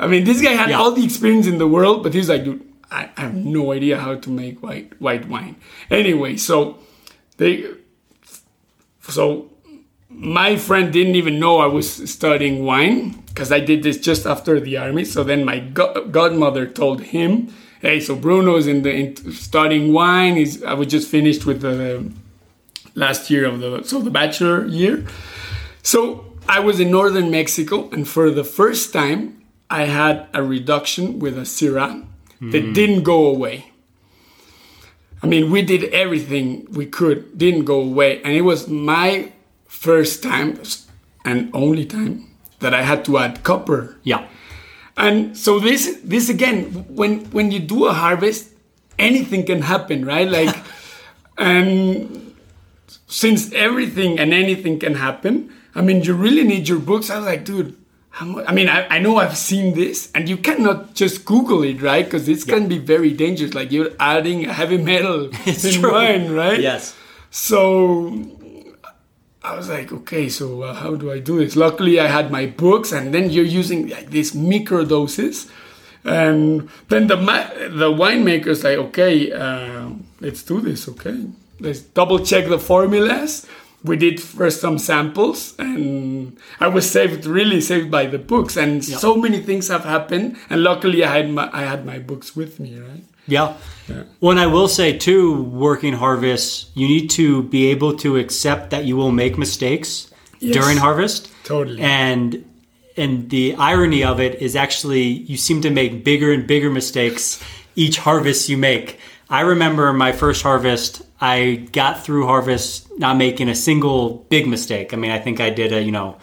[0.00, 0.78] I mean, this guy had Yeah.
[0.78, 3.98] all the experience in the world, but he's like, dude, I, I have no idea
[4.00, 5.56] how to make white white wine.
[5.90, 6.78] Anyway, so
[7.36, 7.64] they,
[9.08, 9.50] so
[10.14, 14.60] my friend didn't even know I was studying wine because I did this just after
[14.60, 15.04] the army.
[15.04, 17.48] So then my go- godmother told him,
[17.80, 20.36] "Hey, so Bruno's in the in studying wine.
[20.36, 22.10] He's I was just finished with the
[22.94, 25.04] last year of the so the bachelor year.
[25.82, 31.18] So I was in northern Mexico, and for the first time, I had a reduction
[31.18, 32.04] with a Syrah
[32.40, 32.72] that hmm.
[32.72, 33.72] didn't go away.
[35.22, 39.32] I mean, we did everything we could, didn't go away, and it was my
[39.84, 40.48] first time
[41.24, 42.14] and only time
[42.60, 43.96] that I had to add copper.
[44.02, 44.26] yeah.
[44.96, 48.42] And so this this again, when when you do a harvest,
[48.96, 50.28] anything can happen, right?
[50.38, 50.54] Like,
[51.38, 52.32] and
[53.06, 57.10] since everything and anything can happen, I mean, you really need your books.
[57.10, 57.74] I was like, dude,
[58.10, 58.44] how much?
[58.46, 62.04] I mean, I, I know I've seen this, and you cannot just Google it, right?
[62.04, 63.52] Because this can be very dangerous.
[63.52, 65.90] Like you're adding heavy metal It's in true.
[65.92, 66.60] wine, right?
[66.60, 66.94] Yes.
[67.30, 68.33] So
[69.44, 71.54] I was like, okay, so uh, how do I do this?
[71.54, 75.50] Luckily, I had my books, and then you're using like these micro doses.
[76.04, 81.26] And then the ma- the winemaker's like, okay, uh, let's do this, okay?
[81.60, 83.46] Let's double check the formulas.
[83.84, 88.56] we did first some samples, and I was saved, really saved by the books.
[88.56, 88.98] And Yep.
[88.98, 92.56] so many things have happened, and luckily I had my I had my books with
[92.58, 93.04] me, right?
[93.26, 93.54] Yeah.
[94.20, 98.70] Well, and I will say too, working harvest, you need to be able to accept
[98.70, 100.10] that you will make mistakes
[100.40, 100.54] Yes.
[100.54, 101.30] during harvest.
[101.44, 101.80] Totally.
[101.80, 102.44] And
[102.96, 107.42] and the irony of it is actually you seem to make bigger and bigger mistakes
[107.76, 108.98] each harvest you make.
[109.28, 114.92] I remember my first harvest, I got through harvest not making a single big mistake.
[114.92, 116.16] I mean, I think I did a, you know,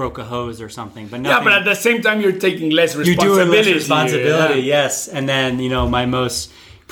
[0.00, 2.70] broke a hose or something, but nothing Yeah, but at the same time, you're taking
[2.80, 3.26] less responsibility.
[3.26, 3.62] you're responsibility.
[3.62, 4.82] doing less responsibility, yeah.
[4.84, 5.08] yes.
[5.16, 6.40] And then you know my most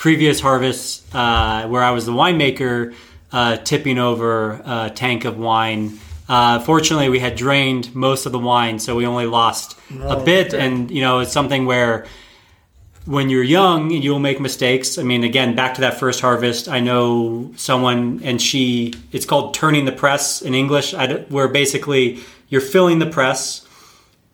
[0.03, 2.93] previous harvest, uh, where I was the winemaker,
[3.37, 4.29] uh, tipping over
[4.65, 5.83] a tank of wine.
[6.35, 10.23] Uh, fortunately, we had drained most of the wine, so we only lost a Oh,
[10.23, 10.47] bit.
[10.53, 10.63] okay.
[10.65, 12.05] And you know, it's something where
[13.05, 14.97] when you're young, you'll make mistakes.
[15.01, 19.47] I mean, again, back to that first harvest, I know someone, and she, it's called
[19.55, 21.03] turning the press in English, I
[21.35, 22.19] where basically
[22.49, 23.65] you're filling the press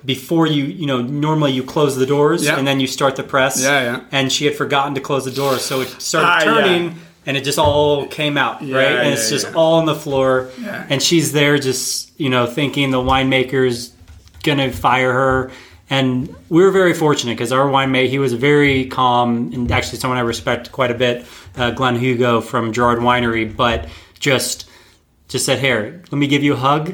[0.03, 2.57] before you, you know, normally you close the doors Yeah.
[2.57, 3.61] and then you start the press.
[3.61, 3.99] Yeah, yeah.
[4.11, 6.83] And she had forgotten to close the doors, so it started Ah, turning.
[6.85, 6.93] yeah.
[7.27, 8.97] And it just all came out, Yeah, right?
[8.99, 10.49] And it's just all on the floor.
[10.61, 10.85] Yeah.
[10.89, 13.93] And she's there just, you know, thinking the winemaker's
[14.43, 15.51] gonna fire her.
[15.89, 20.19] And we were very fortunate because our winemaker, he was very calm and actually someone
[20.19, 21.25] I respect quite a bit,
[21.57, 23.87] uh, Glenn Hugo from Girard Winery, but
[24.19, 24.65] just
[25.27, 26.93] just said, "Here, let me give you a hug.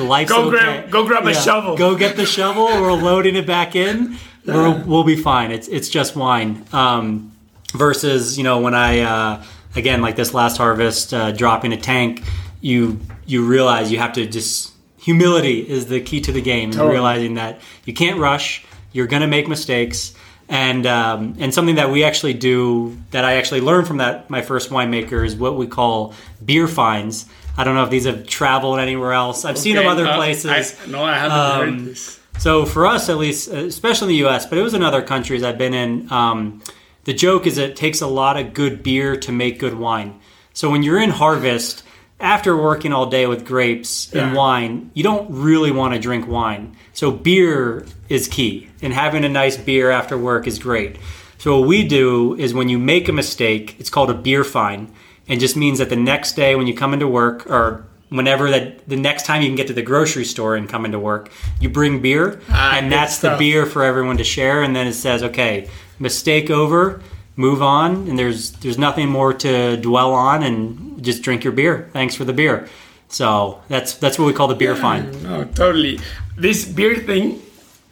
[0.00, 0.50] Life's Go okay.
[0.50, 2.64] grab- go grab a shovel." Go get the shovel.
[2.66, 4.16] We're loading it back in.
[4.46, 5.52] We're, we'll be fine.
[5.52, 7.32] It's it's just wine." Um,
[7.74, 9.44] versus you know when I uh,
[9.76, 12.22] again like this last harvest uh, dropping a tank,
[12.60, 16.70] you you realize you have to just humility is the key to the game.
[16.70, 20.14] and Realizing that you can't rush, you're going to make mistakes.
[20.48, 24.42] And um, and something that we actually do that I actually learned from that my
[24.42, 27.26] first winemaker is what we call beer fines.
[27.56, 29.44] I don't know if these have traveled anywhere else.
[29.44, 30.50] I've seen them other uh, places.
[30.50, 32.20] I, no, I haven't Um, heard this.
[32.38, 35.02] So for us, at least, uh, especially in the U.S., but it was in other
[35.02, 36.10] countries I've been in.
[36.10, 36.62] Um,
[37.04, 40.18] the joke is it takes a lot of good beer to make good wine.
[40.54, 41.82] So when you're in harvest,
[42.20, 46.76] after working all day with grapes and wine, you don't really want to drink wine.
[46.92, 50.96] So beer is key, and having a nice beer after work is great.
[51.38, 54.92] So what we do is when you make a mistake, it's called a beer fine,
[55.28, 58.86] and just means that the next day when you come into work or whenever that
[58.88, 61.30] the next time you can get to the grocery store and come into work,
[61.60, 64.62] you bring beer, Ah, and that's the beer for everyone to share.
[64.62, 67.00] And then it says, okay, mistake over,
[67.36, 71.88] move on, and there's there's nothing more to dwell on, and just drink your beer.
[71.92, 72.68] Thanks for the beer.
[73.08, 75.10] So that's that's what we call the beer fine.
[75.22, 75.98] No, totally.
[76.36, 77.40] This beer thing,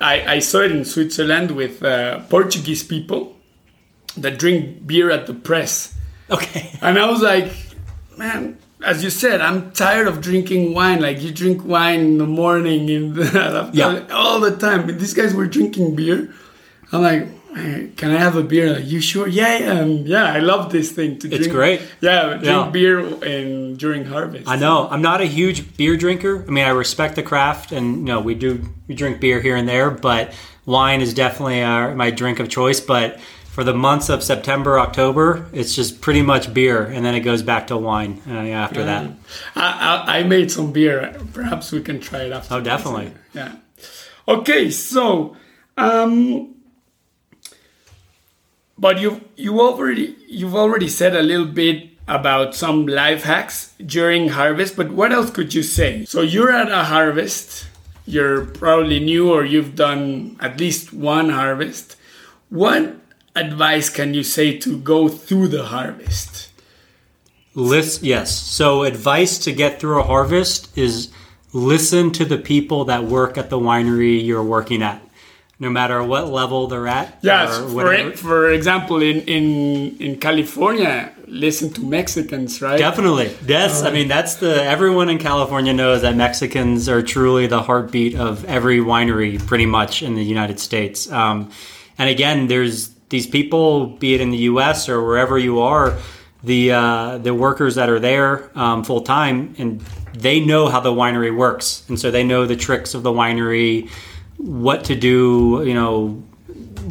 [0.00, 3.36] I, I saw it in Switzerland with uh, Portuguese people
[4.16, 5.94] that drink beer at the press.
[6.30, 6.70] Okay.
[6.82, 7.52] And I was like,
[8.16, 11.00] man, as you said, I'm tired of drinking wine.
[11.00, 13.16] Like you drink wine in the morning and
[13.74, 14.06] Yeah.
[14.12, 14.86] all the time.
[14.86, 16.32] But these guys were drinking beer.
[16.92, 18.72] I'm like, "Hey, can I have a beer?
[18.74, 19.28] Like, you sure?
[19.28, 20.24] Yeah, yeah, and yeah.
[20.32, 21.44] I love this thing to drink.
[21.44, 21.80] It's great.
[22.00, 22.70] Yeah, drink Yeah.
[22.70, 24.48] beer in during harvest.
[24.48, 24.88] I know.
[24.90, 26.44] I'm not a huge beer drinker.
[26.48, 28.50] I mean, I respect the craft, and you know, we do
[28.88, 30.32] we drink beer here and there, but
[30.66, 32.80] wine is definitely uh, my drink of choice.
[32.80, 37.20] But for the months of September, October, it's just pretty much beer, and then it
[37.20, 39.10] goes back to wine uh, after that.
[39.56, 41.18] I, I, I made some beer.
[41.32, 42.54] Perhaps we can try it after.
[42.54, 43.12] Oh, definitely.
[43.34, 43.56] Yeah.
[44.28, 45.36] Okay, so,
[45.76, 46.54] um,
[48.78, 54.28] but you you already you've already said a little bit about some life hacks during
[54.28, 54.76] harvest.
[54.76, 56.04] But what else could you say?
[56.04, 57.66] So you're at a harvest.
[58.06, 61.96] You're probably new, or you've done at least one harvest.
[62.48, 62.96] What
[63.34, 66.50] advice can you say to go through the harvest?
[67.54, 68.36] List yes.
[68.36, 71.10] So advice to get through a harvest is
[71.52, 75.02] listen to the people that work at the winery you're working at,
[75.58, 77.18] no matter what level they're at.
[77.22, 82.78] Yes, for, for example, in, in in California, listen to Mexicans, right?
[82.78, 83.34] Definitely.
[83.46, 83.82] Yes.
[83.82, 88.44] I mean, that's the everyone in California knows that Mexicans are truly the heartbeat of
[88.44, 91.10] every winery, pretty much in the United States.
[91.10, 91.50] Um,
[91.98, 94.88] and again, there's these people, be it in the U.S.
[94.88, 95.96] or wherever you are,
[96.42, 99.80] the uh, the workers that are there um, full time, and
[100.14, 103.90] they know how the winery works, and so they know the tricks of the winery,
[104.38, 106.22] what to do, you know,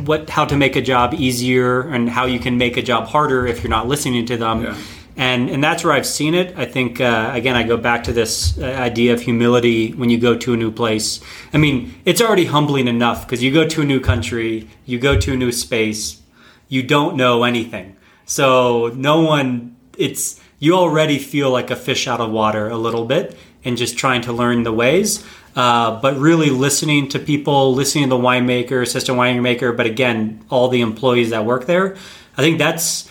[0.06, 3.48] what how to make a job easier and how you can make a job harder
[3.48, 4.78] if you're not listening to them Yeah.
[5.20, 6.58] And and that's where I've seen it.
[6.58, 10.18] I think uh, again I go back to this uh, idea of humility when you
[10.18, 11.20] go to a new place.
[11.54, 15.20] I mean, it's already humbling enough because you go to a new country, you go
[15.20, 16.22] to a new space,
[16.70, 19.76] you don't know anything, so no one.
[19.98, 23.98] It's you already feel like a fish out of water a little bit and just
[23.98, 25.26] trying to learn the ways.
[25.54, 30.70] Uh, but really listening to people, listening to the winemaker, assistant winemaker, but again, all
[30.70, 31.98] the employees that work there.
[32.38, 33.10] I think that's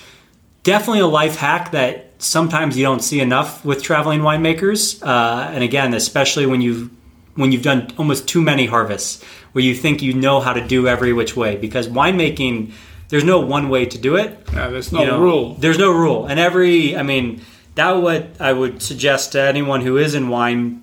[0.69, 5.03] definitely a life hack that sometimes you don't see enough with traveling winemakers.
[5.03, 6.91] Uh, and again, especially when you've
[7.37, 10.89] when you've done almost too many harvests, where you think you know how to do
[10.89, 12.73] every which way, because winemaking,
[13.09, 14.39] there's no one way to do it.
[14.53, 15.55] Yeah, there's no You know, rule.
[15.55, 17.41] There's no rule, and every I mean
[17.75, 20.83] that what I would suggest to anyone who is in wine,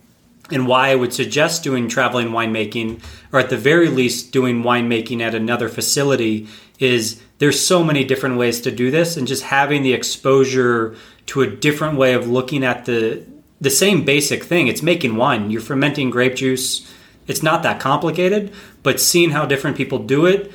[0.50, 5.21] and why I would suggest doing traveling winemaking, or at the very least doing winemaking
[5.21, 6.48] at another facility,
[6.80, 10.95] is there's so many different ways to do this, and just having the exposure
[11.28, 13.24] to a different way of looking at the
[13.62, 14.67] the same basic thing.
[14.67, 15.50] It's making wine.
[15.52, 16.91] You're fermenting grape juice.
[17.28, 18.52] It's not that complicated,
[18.84, 20.52] but seeing how different people do it,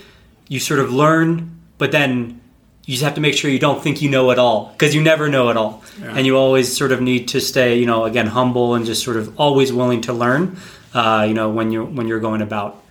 [0.49, 2.41] you sort of learn, but then
[2.87, 5.03] you just have to make sure you don't think you know it all because you
[5.03, 6.15] never know it all Yeah.
[6.17, 9.17] and you always sort of need to stay you know again humble and just sort
[9.17, 10.57] of always willing to learn
[10.95, 12.83] uh, you know when you're when you're going about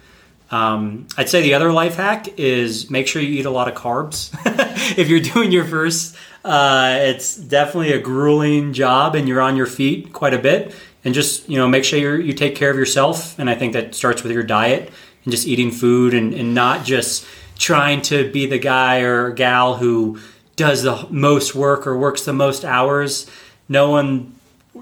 [0.51, 3.75] um, i'd say the other life hack is make sure you eat a lot of
[3.75, 4.33] carbs.
[4.97, 9.65] If you're doing your first uh, it's definitely a grueling job and you're on your
[9.65, 10.73] feet quite a bit.
[11.03, 13.37] And just you know make sure you take care of yourself.
[13.39, 14.91] And i think that starts with your diet
[15.23, 17.25] and just eating food and, and not just
[17.57, 20.19] trying to be the guy or gal who
[20.55, 23.29] does the most work or works the most hours.
[23.67, 24.35] No one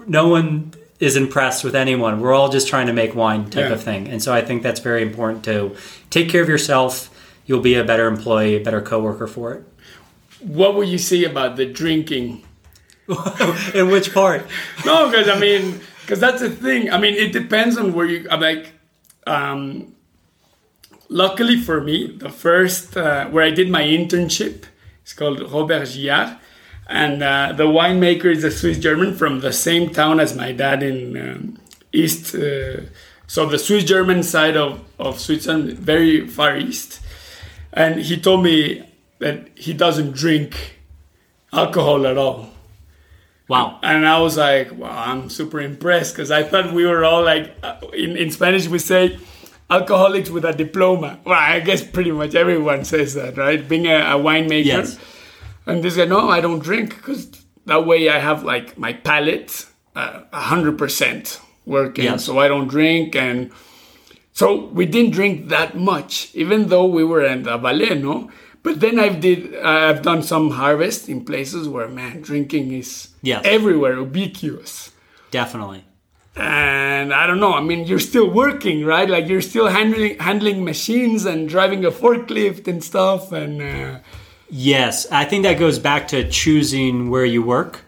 [0.06, 3.72] no one is impressed with anyone we're all just trying to make wine type Yeah.
[3.74, 5.76] of thing and so i think that's very important to
[6.10, 7.10] take care of yourself
[7.46, 9.62] you'll be a better employee a better coworker for it
[10.40, 12.42] What will you say about the drinking?
[13.74, 14.42] in which part
[14.84, 16.90] No, because I mean, because that's the thing.
[16.94, 18.18] I mean, it depends on where you.
[18.30, 18.64] I'm like,
[19.26, 19.94] um,
[21.08, 24.64] luckily for me, the first uh, where I did my internship,
[25.02, 26.38] it's called Robert Giard,
[26.88, 30.82] and uh, the winemaker is a Swiss German from the same town as my dad
[30.82, 31.58] in um,
[31.92, 32.34] East.
[32.34, 32.82] Uh,
[33.26, 37.00] so the Swiss German side of of Switzerland, very far east,
[37.72, 40.78] and he told me that he doesn't drink
[41.52, 42.50] alcohol at all.
[43.48, 47.24] wow And I was like, wow, I'm super impressed because I thought we were all
[47.24, 49.18] like, uh, in, in Spanish, we say
[49.70, 51.18] alcoholics with a diploma.
[51.24, 53.66] Well, I guess pretty much everyone says that, right?
[53.66, 54.64] Being a, a winemaker.
[54.64, 54.98] Yes.
[55.68, 57.30] And this guy, no, I don't drink because
[57.66, 62.04] that way I have like my palate uh, 100% working.
[62.04, 62.24] Yes.
[62.24, 63.14] So I don't drink.
[63.14, 63.50] And
[64.32, 68.30] so we didn't drink that much, even though we were in the Valais, no?
[68.62, 73.42] But then I've did I've done some harvest in places where man drinking is Yes.
[73.44, 74.90] everywhere ubiquitous.
[75.30, 75.84] definitely
[76.36, 77.54] And I don't know.
[77.54, 79.08] I mean, you're still working, right?
[79.08, 83.32] Like you're still handling handling machines and driving a forklift and stuff.
[83.32, 83.98] And uh,
[84.50, 87.82] Yes, I think that goes back to choosing where you work.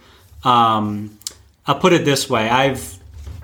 [0.44, 1.18] Um,
[1.66, 2.98] I'll put it this way: I've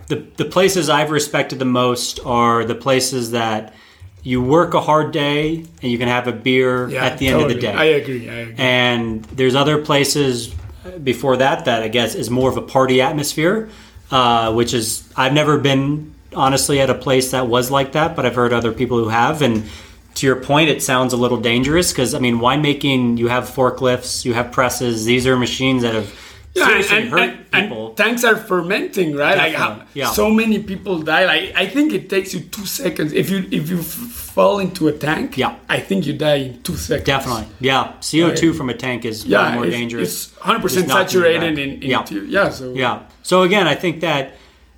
[0.09, 3.75] the the places I've respected the most are the places that
[4.23, 7.43] you work a hard day and you can have a beer yeah, at the end
[7.43, 7.73] of the day.
[7.73, 8.29] I agree.
[8.29, 8.55] I agree.
[8.59, 10.53] and there's other places
[11.03, 13.71] before that that I guess is more of a party atmosphere,
[14.11, 18.27] uh, which is I've never been honestly at a place that was like that, but
[18.27, 19.43] I've heard other people who have.
[19.43, 19.65] And
[20.17, 24.25] to your point, it sounds a little dangerous because I mean, winemaking you have forklifts,
[24.25, 25.05] you have presses.
[25.05, 26.09] These are machines that have
[26.55, 27.95] Yeah, seriously and, hurt and, and people.
[27.95, 29.37] tanks are fermenting, right?
[29.37, 30.11] Like how, yeah.
[30.11, 31.25] so many people die.
[31.27, 33.85] Like I think it takes you two seconds if you if you f-
[34.37, 35.37] fall into a tank.
[35.37, 35.55] Yeah.
[35.69, 37.07] I think you die in two seconds.
[37.07, 37.93] Definitely, yeah.
[38.01, 38.57] CO two Right.
[38.59, 40.09] from a tank is Yeah, more it's, dangerous.
[40.29, 42.03] It's hundred percent saturated in, in Yeah.
[42.03, 42.49] two- yeah.
[42.51, 43.01] So Yeah.
[43.23, 44.23] So again, I think that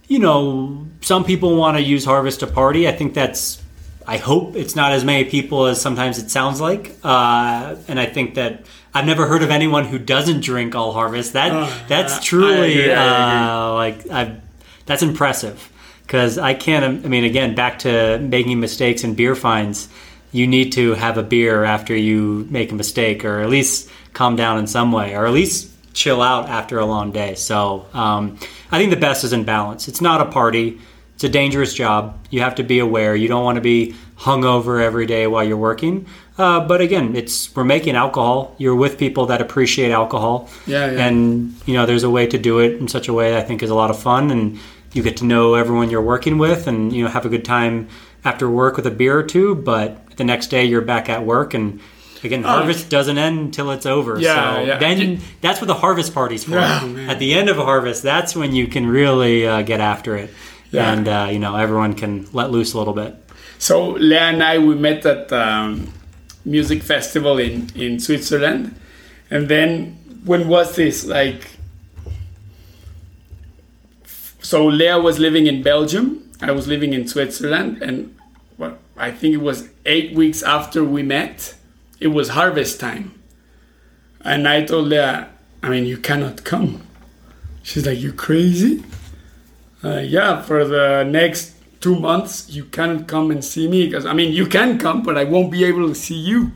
[0.09, 2.88] you know some people want to use harvest to party.
[2.88, 3.62] I think that's.
[4.09, 8.07] I hope it's not as many people as sometimes it sounds like, uh, and I
[8.07, 11.35] think that I've never heard of anyone who doesn't drink all harvest.
[11.35, 13.49] That Uh, that's truly agree, I agree.
[13.51, 14.40] uh, like I've,
[14.87, 15.71] that's impressive
[16.07, 17.05] because I can't.
[17.05, 19.88] I mean, again, back to making mistakes and beer fines.
[20.33, 24.37] You need to have a beer after you make a mistake, or at least calm
[24.37, 27.35] down in some way, or at least chill out after a long day.
[27.35, 28.38] So um,
[28.73, 29.87] I think the best is in balance.
[29.88, 30.79] It's not a party.
[31.19, 32.17] It's a dangerous job.
[32.31, 33.17] You have to be aware.
[33.17, 36.07] You don't want to be hungover every day while you're working.
[36.39, 38.55] Uh, but again, it's we're making alcohol.
[38.57, 40.49] You're with people that appreciate alcohol.
[40.65, 41.05] Yeah, yeah.
[41.09, 43.43] And you know, there's a way to do it in such a way that I
[43.43, 44.61] think is a lot of fun, and
[44.93, 47.89] you get to know everyone you're working with, and you know, have a good time
[48.25, 49.57] after work with a beer or two.
[49.57, 51.81] But the next day, you're back at work, and
[52.23, 54.19] again, harvest doesn't end until it's over.
[54.19, 54.21] Oh.
[54.21, 54.79] Yeah, so yeah.
[54.79, 56.53] then that's what the harvest party's for.
[56.53, 57.09] Yeah.
[57.09, 60.31] At the end of a harvest, that's when you can really uh, get after it,
[60.71, 60.93] Yeah.
[60.93, 63.16] and uh, you know, everyone can let loose a little bit.
[63.59, 65.93] So Lea and I we met at um,
[66.45, 68.79] music festival in in Switzerland,
[69.31, 71.07] and then when was this?
[71.07, 71.59] Like
[74.41, 76.31] so Leah was living in Belgium.
[76.41, 78.16] I was living in Switzerland, and
[78.57, 81.55] what I think it was eight weeks after we met,
[82.01, 83.21] it was harvest time.
[84.23, 85.29] And I told Leah,
[85.62, 86.83] I mean, you cannot come.
[87.62, 88.85] She's like, you crazy?
[89.83, 94.12] Uh, yeah, for the next two months, you can't come and see me because I
[94.12, 96.53] mean, you can come, but I won't be able to see you.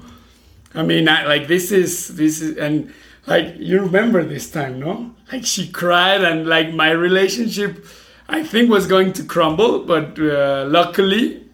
[0.74, 2.92] I mean, I, like this is this is and
[3.26, 5.14] like you remember this time, no?
[5.30, 7.86] Like she cried and like my relationship,
[8.28, 11.44] I think was going to crumble, but uh, luckily,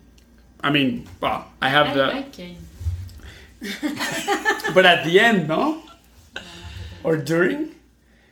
[0.62, 2.04] I mean, well, I have I, the.
[2.04, 2.56] I
[4.74, 5.82] but at the end, no?
[7.02, 7.74] Or during?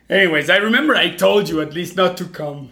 [0.08, 2.70] Anyways, I remember I told you at least not to come.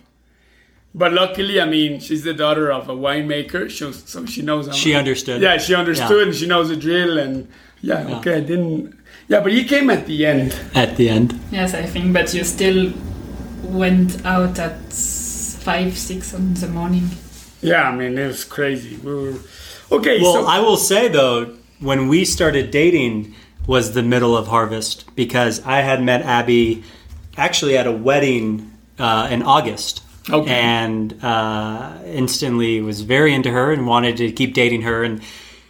[0.97, 4.69] But luckily, I mean, she's the daughter of a winemaker, so, so she knows.
[4.69, 5.43] I'm- She understood.
[5.43, 6.27] Yeah, she understood, Yeah.
[6.27, 7.49] and she knows the drill, and
[7.83, 8.95] yeah, okay, I didn't.
[9.27, 10.55] Yeah, but he came at the end.
[10.75, 11.39] At the end.
[11.51, 12.93] Yes, I think, but you still
[13.65, 17.11] went out at five, six in the morning.
[17.61, 18.97] Yeah, I mean, it was crazy.
[19.03, 19.35] We were
[19.91, 20.21] okay.
[20.21, 23.35] Well, so I will say though, when we started dating
[23.67, 26.85] was the middle of harvest because I had met Abby
[27.37, 30.03] actually at a wedding uh, in August.
[30.31, 30.51] Okay.
[30.51, 35.05] And uh, instantly was very into her and wanted to keep dating her.
[35.05, 35.23] And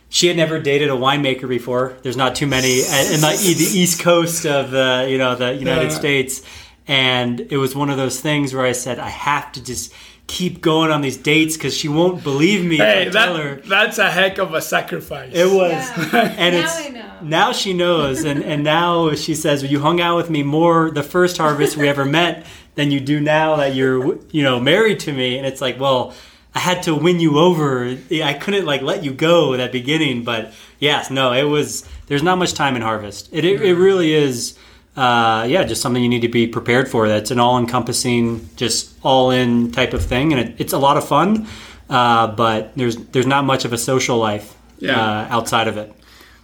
[0.09, 1.97] she had never dated a winemaker before.
[2.03, 5.91] There's not too many in the, the east coast of the you know the United
[5.91, 5.99] Yeah.
[5.99, 6.43] States.
[6.87, 9.93] And it was one of those things where I said I have to just
[10.27, 13.43] keep going on these dates because she won't believe me hey, if I tell that,
[13.45, 13.55] her.
[13.67, 15.33] that's a heck of a sacrifice.
[15.35, 16.35] It was, Yeah.
[16.39, 17.13] and Now it's I know.
[17.23, 21.03] now she knows, and and now she says you hung out with me more the
[21.03, 25.13] first harvest we ever met than you do now that you're you know married to
[25.13, 26.15] me, and it's like well.
[26.57, 27.97] I had to win you over.
[28.23, 31.85] I couldn't like let you go at that beginning, but yes, no, it was.
[32.07, 33.29] There's not much time in harvest.
[33.33, 34.57] It it, it really is.
[34.97, 37.09] Uh, yeah, just something you need to be prepared for.
[37.09, 41.47] That's an all-encompassing, just all-in type of thing, and it, it's a lot of fun.
[41.91, 44.99] Uh, but there's there's not much of a social life Yeah.
[44.99, 45.93] uh, outside of it.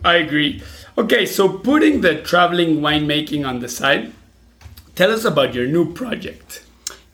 [0.05, 0.63] I agree.
[0.99, 4.13] Okay, so putting the traveling winemaking on the side,
[4.97, 6.63] tell us about your new project.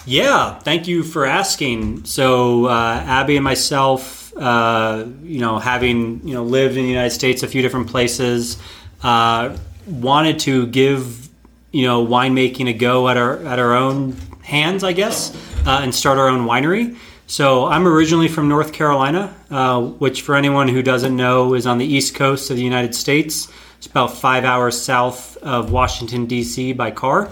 [0.07, 2.05] Yeah, thank you for asking.
[2.05, 7.11] So, uh, Abby and myself, uh, you know, having you know lived in the United
[7.11, 8.57] States a few different places,
[9.03, 9.57] uh,
[9.87, 11.26] wanted to give
[11.73, 15.35] you know winemaking a go at our at our own hands, I guess,
[15.67, 16.97] uh, and start our own winery.
[17.29, 21.79] So, I'm originally from North Carolina, uh, which, for anyone who doesn't know, is on
[21.79, 23.51] the east coast of the United States.
[23.79, 26.73] It's about five hours south of Washington D.C.
[26.73, 27.29] by car.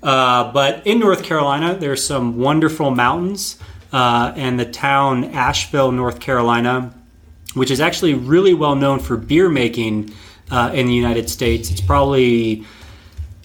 [0.00, 3.58] Uh, but in North Carolina, there's some wonderful mountains,
[3.92, 6.94] uh, and the town Asheville, North Carolina,
[7.54, 10.12] which is actually really well known for beer making
[10.50, 11.70] uh, in the United States.
[11.70, 12.64] It's probably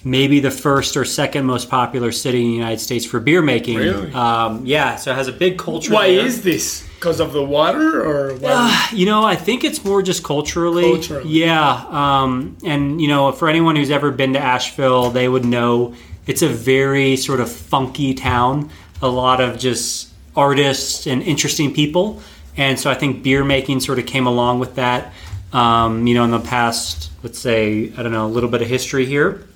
[0.04, 3.78] maybe the first or second most popular city in the United States for beer making.
[3.78, 4.12] Really?
[4.12, 5.92] Um, yeah, so it has a big culture.
[5.92, 6.24] Why there.
[6.24, 6.86] is this?
[6.94, 8.52] Because of the water, or what?
[8.52, 10.82] Uh, you know, I think it's more just culturally.
[10.82, 11.28] Culturally.
[11.28, 11.84] Yeah.
[11.90, 15.94] Um, and, you know, for anyone who's ever been to Asheville, they would know
[16.26, 18.70] it's a very sort of funky town.
[19.00, 22.20] A lot of just artists and interesting people.
[22.56, 25.12] And so I think beer making sort of came along with that,
[25.52, 28.68] um, you know, in the past, let's say, I don't know, a little bit of
[28.68, 29.47] history here.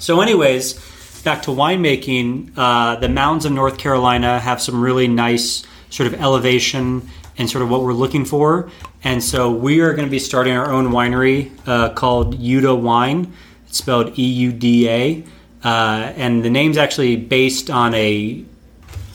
[0.00, 0.74] So, anyways,
[1.24, 6.20] back to winemaking, uh, the mountains of North Carolina have some really nice sort of
[6.20, 8.70] elevation and sort of what we're looking for.
[9.02, 13.32] And so, we are going to be starting our own winery uh, called Euda Wine.
[13.66, 15.24] It's spelled E U D A.
[15.64, 18.44] Uh, and the name's actually based on a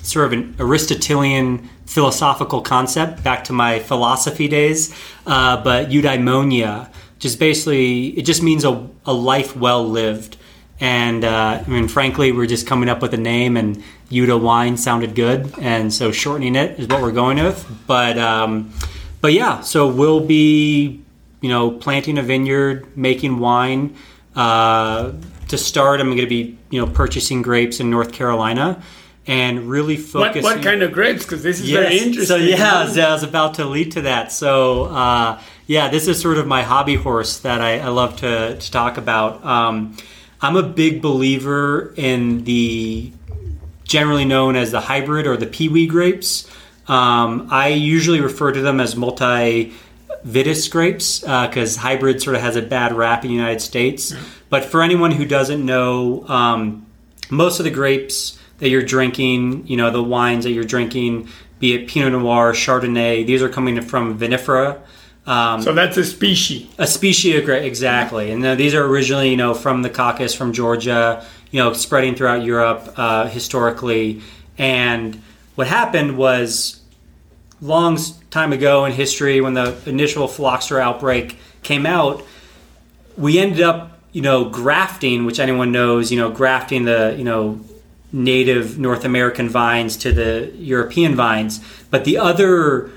[0.01, 4.93] sort of an Aristotelian philosophical concept back to my philosophy days.
[5.25, 10.35] Uh, but eudaimonia, just basically, it just means a, a life well lived.
[10.79, 14.75] And uh, I mean, frankly, we're just coming up with a name, and Euda wine
[14.75, 17.65] sounded good, and so shortening it is what we're going with.
[17.87, 18.73] But um,
[19.21, 21.01] but yeah, so we'll be
[21.41, 23.95] you know planting a vineyard, making wine.
[24.35, 25.13] Uh,
[25.49, 28.81] to start, I'm going to be you know purchasing grapes in North Carolina,
[29.27, 30.43] and really what, focusing.
[30.43, 31.23] what kind of grapes?
[31.23, 32.25] Because this is very interesting.
[32.25, 34.31] So yeah, I was about to lead to that.
[34.31, 38.57] So uh, yeah, this is sort of my hobby horse that I, I love to,
[38.57, 39.43] to talk about.
[39.45, 39.95] Um,
[40.43, 43.13] I'm a big believer in the
[43.85, 46.51] generally known as the hybrid or the PIWI grapes.
[46.89, 49.71] Um, I usually refer to them as multi
[50.27, 54.13] vitis grapes because hybrid sort of has a bad rap in the United States.
[54.49, 56.85] But for anyone who doesn't know, um,
[57.29, 61.29] most of the grapes that you're drinking, you know, the wines that you're drinking,
[61.59, 64.81] be it Pinot Noir, Chardonnay, these are coming from vinifera.
[65.25, 66.67] Um, So that's a species.
[66.77, 68.31] a species of grape, exactly.
[68.31, 72.15] And uh, these are originally, you know, from the Caucasus, from Georgia, you know, spreading
[72.15, 74.21] throughout Europe uh, historically.
[74.57, 75.21] And
[75.55, 76.81] what happened was
[77.61, 77.97] long
[78.29, 82.25] time ago in history when the initial phylloxera outbreak came out,
[83.17, 87.61] we ended up, you know, grafting, which anyone knows, you know, grafting the, you know,
[88.11, 91.61] native North American vines to the European vines.
[91.89, 92.91] But the other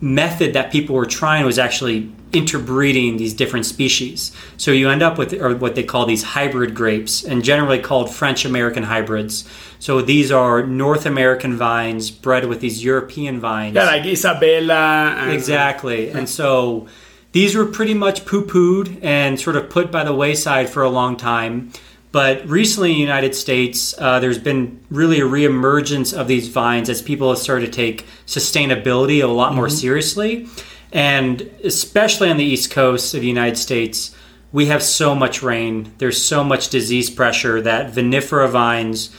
[0.00, 4.32] method that people were trying was actually interbreeding these different species.
[4.56, 8.14] So you end up with or what they call these hybrid grapes, and generally called
[8.14, 9.48] French American hybrids.
[9.78, 13.74] So these are North American vines bred with these European vines.
[13.74, 15.14] Yeah, like Isabella.
[15.18, 16.10] And, Exactly.
[16.10, 16.86] And so
[17.32, 20.90] these were pretty much poo pooed and sort of put by the wayside for a
[20.90, 21.72] long time.
[22.12, 26.88] But recently in the United States, uh, there's been really a reemergence of these vines
[26.88, 30.48] as people have started to take sustainability a lot more seriously.
[30.92, 34.14] And especially on the East Coast of the United States,
[34.52, 39.14] we have so much rain, there's so much disease pressure that vinifera vines,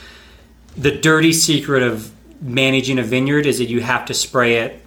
[0.76, 2.12] the dirty secret of
[2.42, 4.82] managing a vineyard is that you have to spray it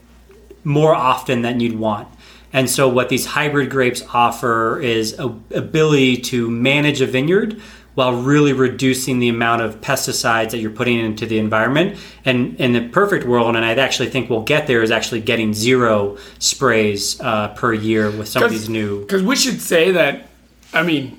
[0.63, 2.07] more often than you'd want.
[2.53, 7.61] And so, what these hybrid grapes offer is a ability to manage a vineyard
[7.95, 11.97] while really reducing the amount of pesticides that you're putting into the environment.
[12.25, 15.53] And in the perfect world, and I actually think we'll get there, is actually getting
[15.53, 18.99] zero sprays uh, per year with some of these new.
[19.01, 20.27] Because we should say that,
[20.73, 21.17] I mean,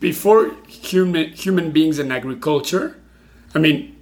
[0.00, 2.96] before human human beings and agriculture,
[3.54, 3.96] I mean,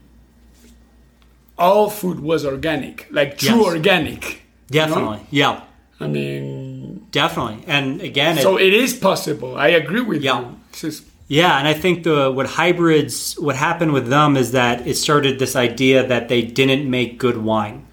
[1.59, 3.67] all food was organic, like true Yes.
[3.67, 4.25] organic.
[4.25, 4.87] you know?
[4.87, 5.61] Definitely, yeah,
[6.01, 7.63] I mean, definitely.
[7.67, 9.55] And again, it- so it is possible.
[9.57, 10.41] I agree with Yeah.
[10.41, 10.47] you.
[10.71, 14.87] It's just- Yeah, and I think the what hybrids what happened with them is that
[14.87, 17.87] it started this idea that they didn't make good wine,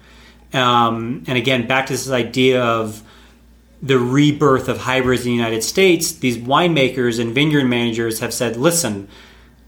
[0.52, 3.02] um, and again back to this idea of
[3.82, 6.12] the rebirth of hybrids in the United States.
[6.12, 9.08] These winemakers and vineyard managers have said, "Listen,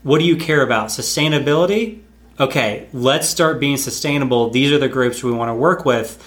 [0.03, 0.89] what do you care about?
[0.89, 2.01] Sustainability?
[2.39, 4.51] Okay, let's start being sustainable.
[4.51, 6.23] These are the grapes we want to work with."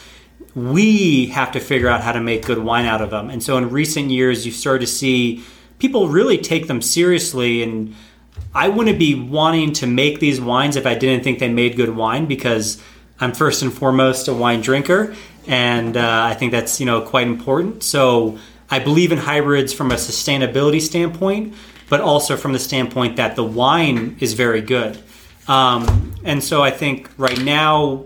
[0.55, 3.29] we have to figure out how to make good wine out of them.
[3.29, 5.43] And so in recent years, you've started to see
[5.79, 7.63] people really take them seriously.
[7.63, 7.95] And
[8.53, 11.95] I wouldn't be wanting to make these wines if I didn't think they made good
[11.95, 12.81] wine because
[13.19, 15.15] I'm first and foremost a wine drinker.
[15.47, 17.83] And uh, I think that's, you know, quite important.
[17.83, 21.53] So I believe in hybrids from a sustainability standpoint,
[21.87, 24.97] but also from the standpoint that the wine is very good.
[25.47, 28.05] Um, and so I think right now,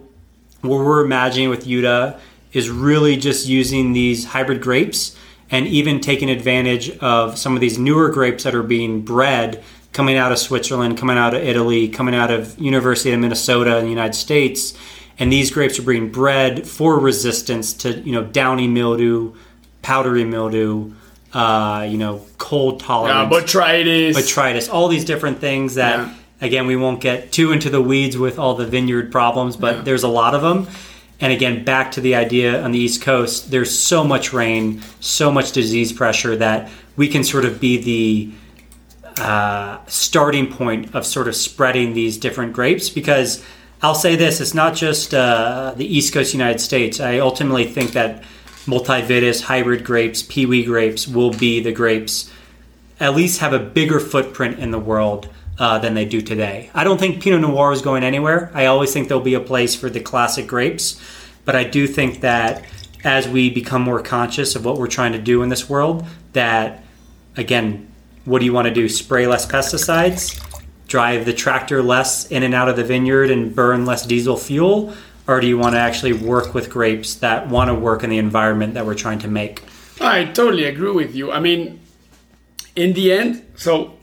[0.61, 2.19] what we're imagining with Euda
[2.51, 5.15] is really just using these hybrid grapes
[5.51, 10.15] and even taking advantage of some of these newer grapes that are being bred coming
[10.17, 13.89] out of Switzerland, coming out of Italy, coming out of University of Minnesota in the
[13.89, 14.73] United States.
[15.17, 19.33] And these grapes are being bred for resistance to, you know, downy mildew,
[19.81, 20.91] powdery mildew,
[21.33, 24.13] uh, you know, cold Yeah, tolerance botrytis.
[24.13, 26.09] botrytis, all these different things that Yeah.
[26.41, 29.81] again we won't get too into the weeds with all the vineyard problems, but Yeah.
[29.81, 30.67] there's a lot of them.
[31.21, 35.31] And again, back to the idea on the East Coast, there's so much rain, so
[35.31, 41.27] much disease pressure that we can sort of be the uh, starting point of sort
[41.27, 43.43] of spreading these different grapes because
[43.81, 46.99] I'll say this it's not just uh, the East Coast United States.
[46.99, 48.23] I ultimately think that
[48.65, 52.31] multivitis, hybrid grapes, PIWI grapes will be the grapes
[52.99, 55.29] at least have a bigger footprint in the world
[55.59, 56.71] uh, than they do today.
[56.73, 58.49] I don't think Pinot Noir is going anywhere.
[58.53, 60.99] I always think there'll be a place for the classic grapes,
[61.45, 62.63] but I do think that
[63.03, 66.83] as we become more conscious of what we're trying to do in this world, that
[67.35, 67.91] again,
[68.25, 68.87] what do you want to do?
[68.87, 70.41] Spray less pesticides,
[70.87, 74.93] drive the tractor less in and out of the vineyard, and burn less diesel fuel,
[75.27, 78.17] or do you want to actually work with grapes that want to work in the
[78.17, 79.63] environment that we're trying to make?
[79.99, 81.31] I totally agree with you.
[81.31, 81.79] I mean,
[82.75, 83.98] in the end, so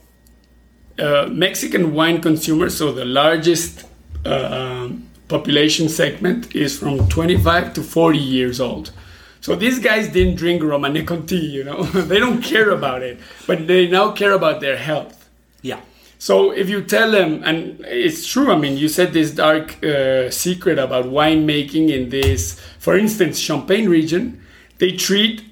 [0.98, 3.84] uh, Mexican wine consumers, so the largest
[4.24, 4.88] uh,
[5.28, 8.92] population segment is from 25 to 40 years old.
[9.40, 13.66] So these guys didn't drink Romanée Conti, you know, they don't care about it, but
[13.66, 15.28] they now care about their health.
[15.62, 15.80] Yeah.
[16.18, 20.30] So if you tell them, and it's true, I mean, you said this dark uh,
[20.30, 24.42] secret about winemaking in this, for instance, Champagne region,
[24.78, 25.44] they treat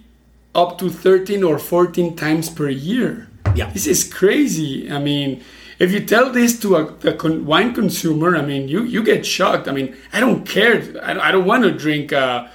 [0.54, 3.28] up to 13 or 14 times per year.
[3.54, 3.70] Yeah.
[3.70, 4.90] This is crazy.
[4.90, 5.42] I mean,
[5.78, 9.24] if you tell this to a, a con- wine consumer, I mean, you, you get
[9.26, 9.68] shocked.
[9.68, 10.82] I mean, I don't care.
[11.02, 12.50] I, I don't want to drink a,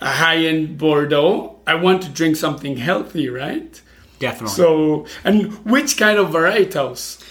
[0.00, 1.58] a high end Bordeaux.
[1.66, 3.80] I want to drink something healthy, right?
[4.18, 4.54] Definitely.
[4.54, 7.22] So, and which kind of varietals?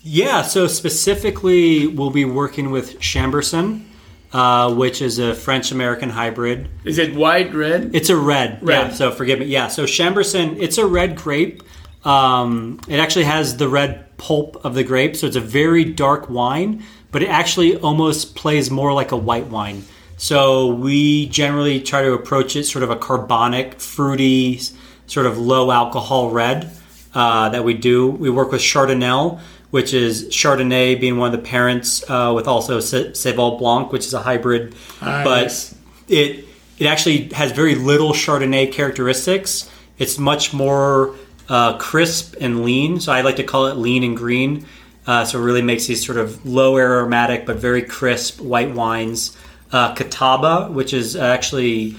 [0.00, 3.84] Yeah, so specifically, we'll be working with Chambourcin,
[4.32, 6.68] uh, which is a French American hybrid.
[6.84, 7.94] Is it white, red?
[7.94, 8.60] It's a red.
[8.62, 8.88] Red.
[8.88, 9.46] Yeah, so forgive me.
[9.46, 11.62] Yeah, so Chambourcin, it's a red grape.
[12.04, 16.28] Um, it actually has the red pulp of the grape, so it's a very dark
[16.30, 19.84] wine, but it actually almost plays more like a white wine.
[20.16, 24.60] So we generally try to approach it sort of a carbonic, fruity,
[25.06, 26.70] sort of low alcohol red
[27.14, 28.08] uh, that we do.
[28.10, 29.40] We work with Chardonel,
[29.70, 34.14] which is Chardonnay being one of the parents, uh, with also Seyval Blanc, which is
[34.14, 35.24] a hybrid, Nice.
[35.24, 35.74] but
[36.12, 36.44] it
[36.78, 39.68] it actually has very little Chardonnay characteristics.
[39.98, 41.14] It's much more
[41.48, 43.00] uh, crisp and lean.
[43.00, 44.66] So I like to call it lean and green.
[45.06, 49.36] Uh, so it really makes these sort of low aromatic but very crisp white wines.
[49.72, 51.96] Uh, Catawba, which is actually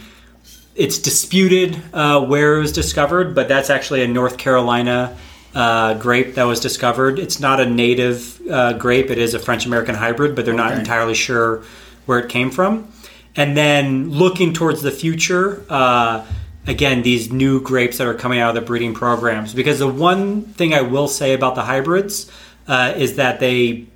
[0.76, 5.16] it's disputed uh, where it was discovered, but that's actually a North Carolina
[5.54, 7.20] uh, grape that was discovered.
[7.20, 10.74] It's not a native uh, grape; it is a French American hybrid, but they're not
[10.74, 11.64] entirely sure
[12.06, 12.92] where it came from.
[13.36, 16.26] And then looking towards the future, uh,
[16.68, 19.54] again, these new grapes that are coming out of the breeding programs.
[19.54, 22.32] Because the one thing I will say about the hybrids
[22.68, 23.88] uh, is that they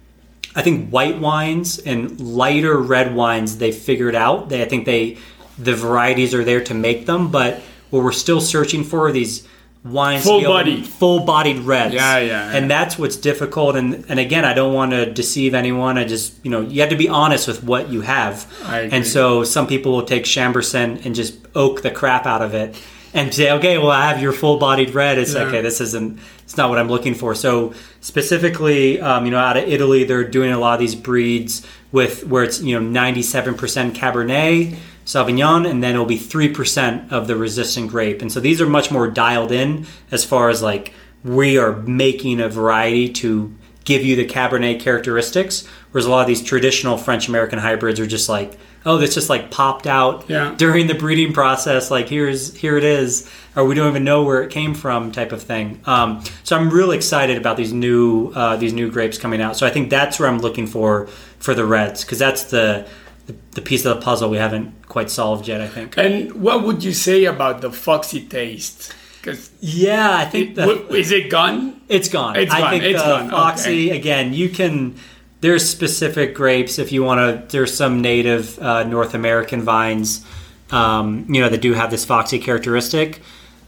[0.56, 4.50] I think white wines and lighter red wines they figured out.
[4.50, 5.18] They I think they
[5.58, 9.48] the varieties are there to make them, but what we're still searching for are these
[9.84, 10.86] wines to be able- Full-bodied.
[10.88, 11.94] full-bodied reds.
[11.94, 12.58] Yeah, yeah, yeah.
[12.58, 15.98] And that's what's difficult and and again, I don't want to deceive anyone.
[15.98, 18.46] I just, you know, you have to be honest with what you have.
[18.66, 22.76] And so some people will take Chambourcin and just oak the crap out of it
[23.14, 25.18] and say, okay, well, I have your full-bodied red.
[25.20, 25.44] It's Yeah.
[25.44, 25.62] okay.
[25.62, 26.18] This isn't.
[26.46, 27.36] It's not what I'm looking for.
[27.36, 31.66] So specifically, um, you know, out of Italy, they're doing a lot of these breeds
[31.92, 34.76] with where it's you know 97% Cabernet
[35.06, 38.22] Sauvignon, and then it'll be three percent of the resistant grape.
[38.22, 40.94] And so these are much more dialed in as far as like
[41.24, 43.54] we are making a variety to
[43.86, 48.08] give you the Cabernet characteristics, whereas a lot of these traditional French American hybrids are
[48.08, 50.56] just like, oh, this just like popped out Yeah.
[50.58, 51.92] during the breeding process.
[51.92, 55.34] Like here's here it is, or we don't even know where it came from, type
[55.34, 55.82] of thing.
[55.86, 59.58] Um, so I'm really excited about these new uh, these new grapes coming out.
[59.58, 61.08] So I think that's where I'm looking for
[61.40, 62.88] for the reds because that's the,
[63.26, 65.62] the the piece of the puzzle we haven't quite solved yet.
[65.62, 65.98] I think.
[65.98, 68.94] And what would you say about the foxy taste?
[69.22, 71.82] Because Yeah, I think the, is it gone?
[71.88, 72.36] It's gone.
[72.36, 74.34] It's I gone, think it's uh, gone, Foxy again.
[74.34, 74.96] You can.
[75.40, 77.52] There's specific grapes if you want to.
[77.58, 80.26] There's some native uh, North American vines,
[80.72, 83.22] um, you know, that do have this foxy characteristic.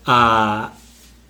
[0.06, 0.70] Uh,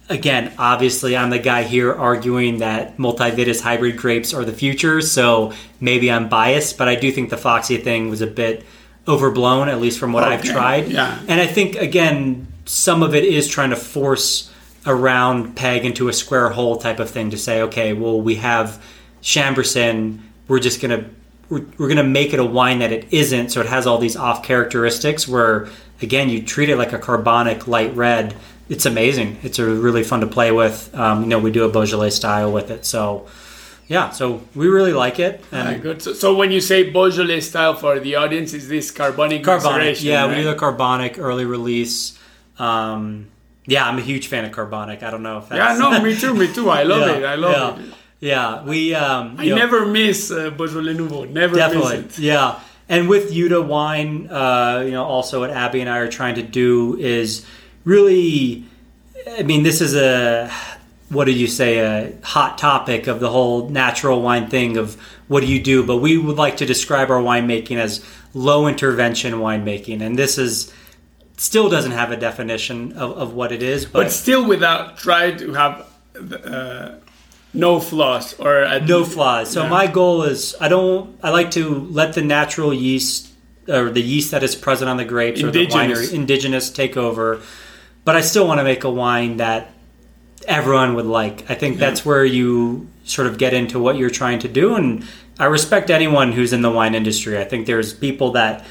[0.10, 5.02] again, obviously, I'm the guy here arguing that multivitis hybrid grapes are the future.
[5.02, 8.64] So maybe I'm biased, but I do think the foxy thing was a bit
[9.08, 10.88] overblown, at least from what I've tried.
[10.88, 11.20] yeah.
[11.28, 14.52] And I think again, some of it is trying to force
[14.86, 18.36] a round peg into a square hole type of thing to say, okay, well, we
[18.36, 18.84] have
[19.22, 21.10] Chambourcin, we're just gonna
[21.50, 24.16] we're, we're gonna make it a wine that it isn't, so it has all these
[24.16, 25.28] off characteristics.
[25.28, 25.68] Where
[26.02, 28.36] again, you treat it like a carbonic light red.
[28.70, 29.38] It's amazing.
[29.44, 30.94] It's a really fun to play with.
[30.96, 33.28] Um, you know, we do a Beaujolais style with it, so
[33.88, 35.44] yeah, so we really like it.
[35.52, 36.02] And Very good.
[36.02, 40.26] So, so when you say Beaujolais style for the audience, is this carbonic Carbonic, yeah,
[40.26, 40.38] we right?
[40.42, 42.18] do the carbonic early release.
[42.58, 43.28] Um,
[43.68, 45.04] yeah, I'm a huge fan of carbonic.
[45.04, 46.70] I don't know if that's Yeah, no, me too, me too.
[46.70, 47.24] I love yeah, it.
[47.26, 47.94] I love yeah, it.
[48.20, 48.96] Yeah, we.
[48.96, 51.26] Um, I know, never miss uh, Beaujolais Nouveau.
[51.26, 52.24] Never definitely, miss it.
[52.24, 52.60] yeah.
[52.88, 56.44] And with Euda wine, uh, you know, also what Abby and I are trying to
[56.44, 57.46] do is
[57.86, 58.66] really.
[59.40, 60.52] I mean, this is a
[61.10, 64.96] what do you say a hot topic of the whole natural wine thing of
[65.28, 65.86] what do you do?
[65.86, 70.74] But we would like to describe our winemaking as low intervention winemaking, and this is
[71.38, 73.86] still doesn't have a definition of, of what it is.
[73.86, 75.88] But still, without try to have
[76.44, 76.92] uh,
[77.54, 79.52] no flaws or no flaws.
[79.52, 79.70] So Yeah.
[79.70, 83.30] my goal is I don't I like to let the natural yeast
[83.68, 86.12] or the yeast that is present on the grapes or the Indigenous.
[86.12, 87.42] winery indigenous take over.
[88.06, 89.74] But I still want to make a wine that
[90.48, 91.50] everyone would like.
[91.50, 95.06] I think that's where you sort of get into what you're trying to do and
[95.38, 97.38] I respect anyone who's in the wine industry.
[97.38, 98.66] I think there's people that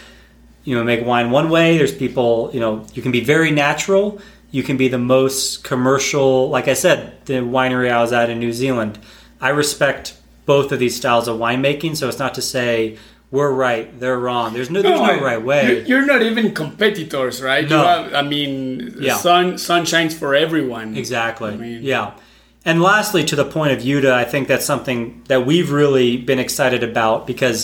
[0.64, 4.20] you know make wine one way, there's people, you know, you can be very natural,
[4.50, 8.38] you can be the most commercial, like I said, the winery I was at in
[8.38, 8.98] New Zealand.
[9.40, 10.16] I respect
[10.46, 12.98] both of these styles of winemaking, so it's not to say
[13.34, 14.54] we're right, they're wrong.
[14.54, 15.62] There's no there's no I- right way.
[15.80, 17.68] you- You're not even competitors, right?
[17.68, 17.80] No.
[17.80, 18.54] You have, I mean,
[19.00, 19.16] Yeah.
[19.16, 20.96] sun sun shines for everyone.
[20.96, 21.52] Exactly.
[21.52, 22.12] I mean- yeah.
[22.64, 26.38] And lastly, to the point of Euda, I think that's something that we've really been
[26.38, 27.58] excited about because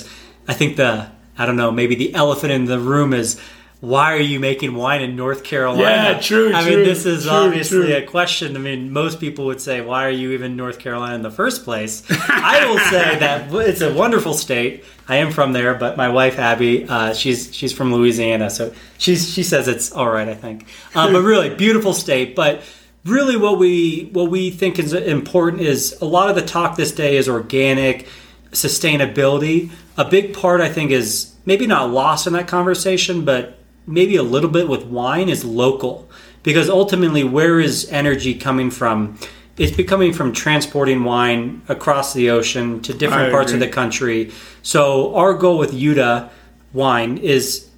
[0.46, 0.92] I think the,
[1.38, 3.40] I don't know, maybe the elephant in the room is
[3.80, 6.12] why are you making wine in North Carolina?
[6.12, 7.96] Yeah, true, I true, mean, this is true, obviously true.
[7.96, 8.54] a question.
[8.54, 11.64] I mean, most people would say, why are you even North Carolina in the first
[11.64, 12.02] place?
[12.10, 14.84] I will say that it's a wonderful state.
[15.08, 19.32] I am from there, but my wife Abby, uh, she's she's from Louisiana, so she's
[19.32, 20.28] she says it's all right.
[20.28, 22.36] I think, uh, but really beautiful state.
[22.36, 22.62] But
[23.04, 26.92] really what we what we think is important is a lot of the talk this
[26.92, 28.06] day is organic
[28.50, 33.59] sustainability a big part i think is maybe not lost in that conversation but
[33.90, 36.08] maybe a little bit with wine is local
[36.42, 39.18] because ultimately where is energy coming from
[39.58, 43.62] it's becoming from transporting wine across the ocean to different I parts agree.
[43.62, 44.32] of the country
[44.62, 46.30] so our goal with Euda
[46.72, 47.70] wine is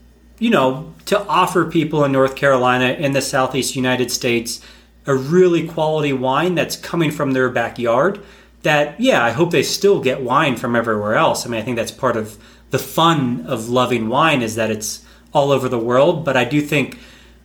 [0.43, 4.61] you know, to offer people in North Carolina in the southeast United States
[5.07, 8.21] a really quality wine that's coming from their backyard.
[8.63, 11.47] That, yeah, I hope they still get wine from everywhere else.
[11.47, 15.02] I mean, I think that's part of the fun of loving wine is that it's
[15.33, 16.25] all over the world.
[16.25, 16.99] But I do think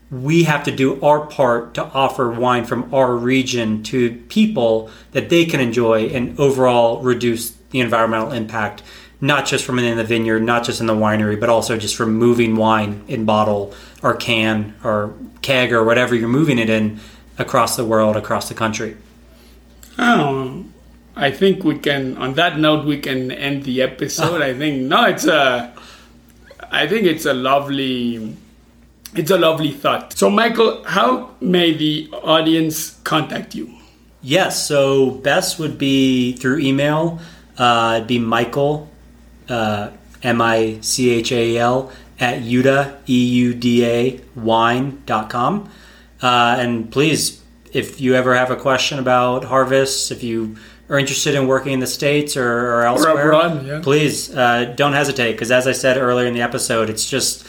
[0.09, 5.29] we have to do our part to offer wine from our region to people that
[5.29, 8.83] they can enjoy and overall reduce the environmental impact
[9.19, 12.13] not just from in the vineyard, not just in the winery, but also just from
[12.13, 13.73] moving wine in bottle
[14.03, 16.99] or can or keg or whatever you're moving it in
[17.38, 18.95] across the world, across the country.
[19.97, 20.65] Oh,
[21.15, 22.17] I think we can.
[22.17, 24.41] On that note, we can end the episode.
[24.49, 25.73] I think no, it's a.
[26.72, 28.36] I think it's a lovely.
[29.15, 30.13] It's a lovely thought.
[30.18, 33.74] So, Michael, how may the audience contact you?
[34.22, 37.20] Yes, so best would be through email.
[37.57, 38.89] Uh, it'd be Michael,
[39.49, 39.91] uh,
[40.24, 45.70] M I C H A L, at Euda, E U D A, wine.com.
[46.22, 47.41] Uh, and please,
[47.74, 50.57] if you ever have a question about harvests, if you
[50.89, 53.79] are interested in working in the States or, or elsewhere, abroad, yeah.
[53.81, 55.33] please uh, don't hesitate.
[55.33, 57.45] Because as I said earlier in the episode, it's just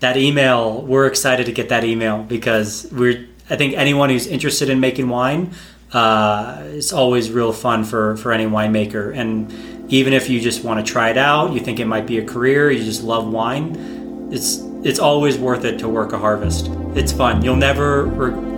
[0.00, 0.82] that email.
[0.82, 3.26] We're excited to get that email because we're.
[3.48, 5.52] I think anyone who's interested in making wine,
[5.92, 9.16] uh, it's always real fun for for any winemaker.
[9.16, 9.52] And
[9.92, 12.24] even if you just want to try it out, you think it might be a
[12.24, 16.68] career, you just love wine, it's it's always worth it to work a harvest.
[16.94, 17.42] It's fun.
[17.42, 18.06] You'll never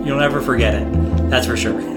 [0.05, 1.29] you'll never forget it.
[1.29, 1.92] That's for sure.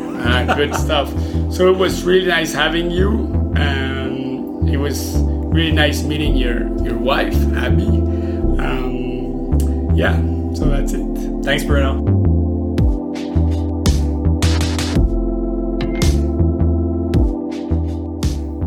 [0.56, 1.08] Good stuff.
[1.52, 3.10] So it was really nice having you.
[3.56, 7.86] Um, it was really nice meeting your your wife, Abby.
[7.86, 10.16] Um, yeah.
[10.54, 11.44] So that's it.
[11.44, 12.25] Thanks, Bruno.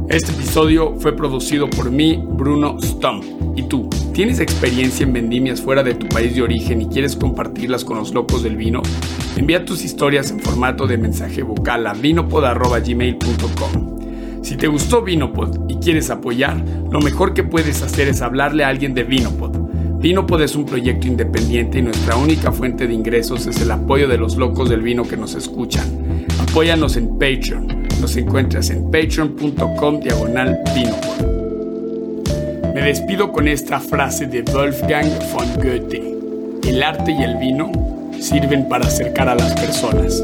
[0.10, 3.24] Este episodio fue producido por mí, Bruno Stump.
[3.56, 3.88] ¿Y tú?
[4.12, 8.12] ¿Tienes experiencia en vendimias fuera de tu país de origen y quieres compartirlas con los
[8.12, 8.82] locos del vino?
[9.38, 14.00] Envía tus historias en formato de mensaje vocal a vinopod.gmail.com.
[14.42, 16.58] Si te gustó Vinopod y quieres apoyar,
[16.90, 19.60] lo mejor que puedes hacer es hablarle a alguien de Vinopod.
[20.00, 24.18] Vinopod es un proyecto independiente y nuestra única fuente de ingresos es el apoyo de
[24.18, 26.26] los locos del vino que nos escuchan.
[26.40, 27.79] Apóyanos en Patreon.
[28.00, 30.64] Nos encuentras en patreon.com diagonal.
[32.74, 36.18] Me despido con esta frase de Wolfgang von Goethe.
[36.68, 37.72] El arte y el vino
[38.20, 40.24] sirven para acercar a las personas.